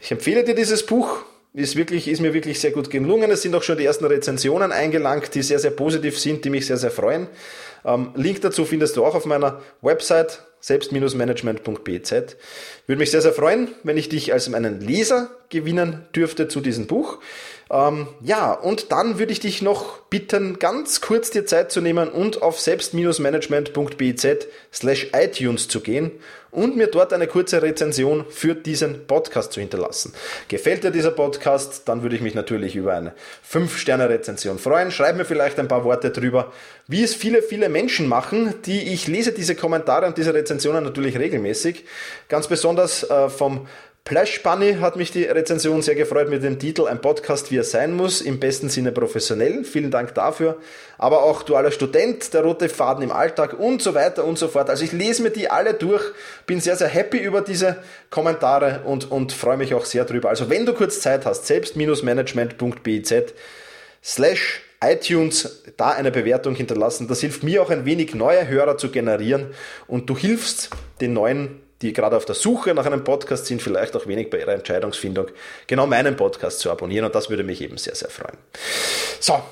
Ich 0.00 0.10
empfehle 0.10 0.42
dir 0.42 0.56
dieses 0.56 0.84
Buch, 0.84 1.18
ist 1.52 1.76
wirklich, 1.76 2.08
ist 2.08 2.20
mir 2.20 2.34
wirklich 2.34 2.60
sehr 2.60 2.72
gut 2.72 2.90
gelungen. 2.90 3.30
Es 3.30 3.42
sind 3.42 3.54
auch 3.54 3.62
schon 3.62 3.78
die 3.78 3.84
ersten 3.84 4.06
Rezensionen 4.06 4.72
eingelangt, 4.72 5.36
die 5.36 5.42
sehr, 5.42 5.60
sehr 5.60 5.70
positiv 5.70 6.18
sind, 6.18 6.44
die 6.44 6.50
mich 6.50 6.66
sehr, 6.66 6.78
sehr 6.78 6.90
freuen. 6.90 7.28
Ähm, 7.84 8.12
Link 8.14 8.40
dazu 8.40 8.64
findest 8.64 8.96
du 8.96 9.04
auch 9.04 9.14
auf 9.14 9.26
meiner 9.26 9.60
Website 9.82 10.42
selbst-management.bz. 10.60 12.10
Würde 12.86 12.98
mich 12.98 13.10
sehr, 13.10 13.22
sehr 13.22 13.32
freuen, 13.32 13.68
wenn 13.84 13.96
ich 13.96 14.08
dich 14.08 14.32
als 14.32 14.48
meinen 14.48 14.80
Leser 14.80 15.30
gewinnen 15.48 16.06
dürfte 16.14 16.48
zu 16.48 16.60
diesem 16.60 16.86
Buch. 16.86 17.18
Ähm, 17.68 18.06
ja, 18.22 18.52
und 18.52 18.92
dann 18.92 19.18
würde 19.18 19.32
ich 19.32 19.40
dich 19.40 19.60
noch 19.60 20.02
bitten, 20.02 20.60
ganz 20.60 21.00
kurz 21.00 21.30
dir 21.30 21.46
Zeit 21.46 21.72
zu 21.72 21.80
nehmen 21.80 22.08
und 22.08 22.42
auf 22.42 22.60
selbst-management.biz 22.60 24.26
slash 24.72 25.08
iTunes 25.12 25.66
zu 25.66 25.80
gehen 25.80 26.12
und 26.52 26.76
mir 26.76 26.86
dort 26.86 27.12
eine 27.12 27.26
kurze 27.26 27.62
Rezension 27.62 28.24
für 28.30 28.54
diesen 28.54 29.06
Podcast 29.08 29.52
zu 29.52 29.60
hinterlassen. 29.60 30.14
Gefällt 30.46 30.84
dir 30.84 30.92
dieser 30.92 31.10
Podcast, 31.10 31.88
dann 31.88 32.02
würde 32.02 32.14
ich 32.14 32.22
mich 32.22 32.34
natürlich 32.34 32.76
über 32.76 32.94
eine 32.94 33.14
5-Sterne-Rezension 33.50 34.60
freuen. 34.60 34.92
Schreib 34.92 35.16
mir 35.16 35.24
vielleicht 35.24 35.58
ein 35.58 35.68
paar 35.68 35.84
Worte 35.84 36.10
drüber, 36.10 36.52
wie 36.86 37.02
es 37.02 37.14
viele, 37.14 37.42
viele 37.42 37.68
Menschen 37.68 38.06
machen, 38.06 38.54
die 38.64 38.94
ich 38.94 39.08
lese 39.08 39.32
diese 39.32 39.56
Kommentare 39.56 40.06
und 40.06 40.16
diese 40.18 40.32
Rezensionen 40.32 40.84
natürlich 40.84 41.18
regelmäßig. 41.18 41.84
Ganz 42.28 42.46
besonders 42.46 43.02
äh, 43.02 43.28
vom 43.28 43.66
Plash 44.06 44.40
Bunny 44.44 44.74
hat 44.74 44.94
mich 44.94 45.10
die 45.10 45.24
Rezension 45.24 45.82
sehr 45.82 45.96
gefreut 45.96 46.30
mit 46.30 46.44
dem 46.44 46.60
Titel 46.60 46.86
Ein 46.86 47.00
Podcast, 47.00 47.50
wie 47.50 47.56
er 47.56 47.64
sein 47.64 47.92
muss, 47.92 48.20
im 48.20 48.38
besten 48.38 48.68
Sinne 48.68 48.92
professionell. 48.92 49.64
Vielen 49.64 49.90
Dank 49.90 50.14
dafür. 50.14 50.58
Aber 50.96 51.24
auch 51.24 51.42
dualer 51.42 51.72
Student, 51.72 52.32
der 52.32 52.44
rote 52.44 52.68
Faden 52.68 53.02
im 53.02 53.10
Alltag 53.10 53.58
und 53.58 53.82
so 53.82 53.94
weiter 53.94 54.24
und 54.24 54.38
so 54.38 54.46
fort. 54.46 54.70
Also 54.70 54.84
ich 54.84 54.92
lese 54.92 55.24
mir 55.24 55.30
die 55.30 55.50
alle 55.50 55.74
durch, 55.74 56.04
bin 56.46 56.60
sehr, 56.60 56.76
sehr 56.76 56.86
happy 56.86 57.18
über 57.18 57.40
diese 57.40 57.78
Kommentare 58.08 58.82
und, 58.84 59.10
und 59.10 59.32
freue 59.32 59.56
mich 59.56 59.74
auch 59.74 59.84
sehr 59.84 60.04
drüber. 60.04 60.28
Also 60.28 60.48
wenn 60.50 60.66
du 60.66 60.72
kurz 60.72 61.00
Zeit 61.00 61.26
hast, 61.26 61.48
selbst-management.biz 61.48 63.12
slash 64.04 64.62
iTunes 64.84 65.64
da 65.76 65.90
eine 65.90 66.12
Bewertung 66.12 66.54
hinterlassen. 66.54 67.08
Das 67.08 67.22
hilft 67.22 67.42
mir 67.42 67.60
auch 67.60 67.70
ein 67.70 67.84
wenig 67.84 68.14
neue 68.14 68.46
Hörer 68.46 68.78
zu 68.78 68.92
generieren 68.92 69.48
und 69.88 70.08
du 70.08 70.16
hilfst 70.16 70.70
den 71.00 71.12
neuen 71.12 71.65
die 71.82 71.92
gerade 71.92 72.16
auf 72.16 72.24
der 72.24 72.34
Suche 72.34 72.74
nach 72.74 72.86
einem 72.86 73.04
Podcast 73.04 73.46
sind, 73.46 73.62
vielleicht 73.62 73.94
auch 73.96 74.06
wenig 74.06 74.30
bei 74.30 74.38
ihrer 74.38 74.54
Entscheidungsfindung, 74.54 75.26
genau 75.66 75.86
meinen 75.86 76.16
Podcast 76.16 76.60
zu 76.60 76.70
abonnieren 76.70 77.04
und 77.04 77.14
das 77.14 77.30
würde 77.30 77.44
mich 77.44 77.60
eben 77.60 77.76
sehr, 77.76 77.94
sehr 77.94 78.08
freuen. 78.08 78.36
So, 79.20 79.42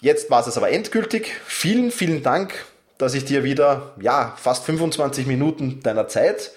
jetzt 0.00 0.30
war 0.30 0.46
es 0.46 0.56
aber 0.56 0.70
endgültig. 0.70 1.32
Vielen, 1.46 1.90
vielen 1.90 2.22
Dank, 2.22 2.54
dass 2.98 3.14
ich 3.14 3.24
dir 3.24 3.44
wieder, 3.44 3.94
ja, 4.00 4.36
fast 4.40 4.64
25 4.64 5.26
Minuten 5.26 5.80
deiner 5.82 6.08
Zeit 6.08 6.52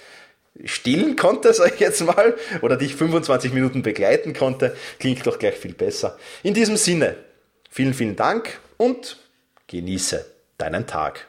stillen 0.66 1.16
konnte, 1.16 1.54
sag 1.54 1.74
ich 1.74 1.80
jetzt 1.80 2.02
mal, 2.02 2.36
oder 2.62 2.78
dich 2.78 2.96
25 2.96 3.54
Minuten 3.54 3.82
begleiten 3.82 4.34
konnte. 4.34 4.76
Klingt 5.00 5.26
doch 5.26 5.40
gleich 5.40 5.56
viel 5.56 5.74
besser. 5.74 6.18
In 6.44 6.54
diesem 6.54 6.78
Sinne, 6.78 7.16
vielen, 7.70 7.94
vielen 7.94 8.16
Dank 8.16 8.60
und 8.78 9.18
genieße 9.68 10.26
deinen 10.58 10.88
Tag. 10.88 11.29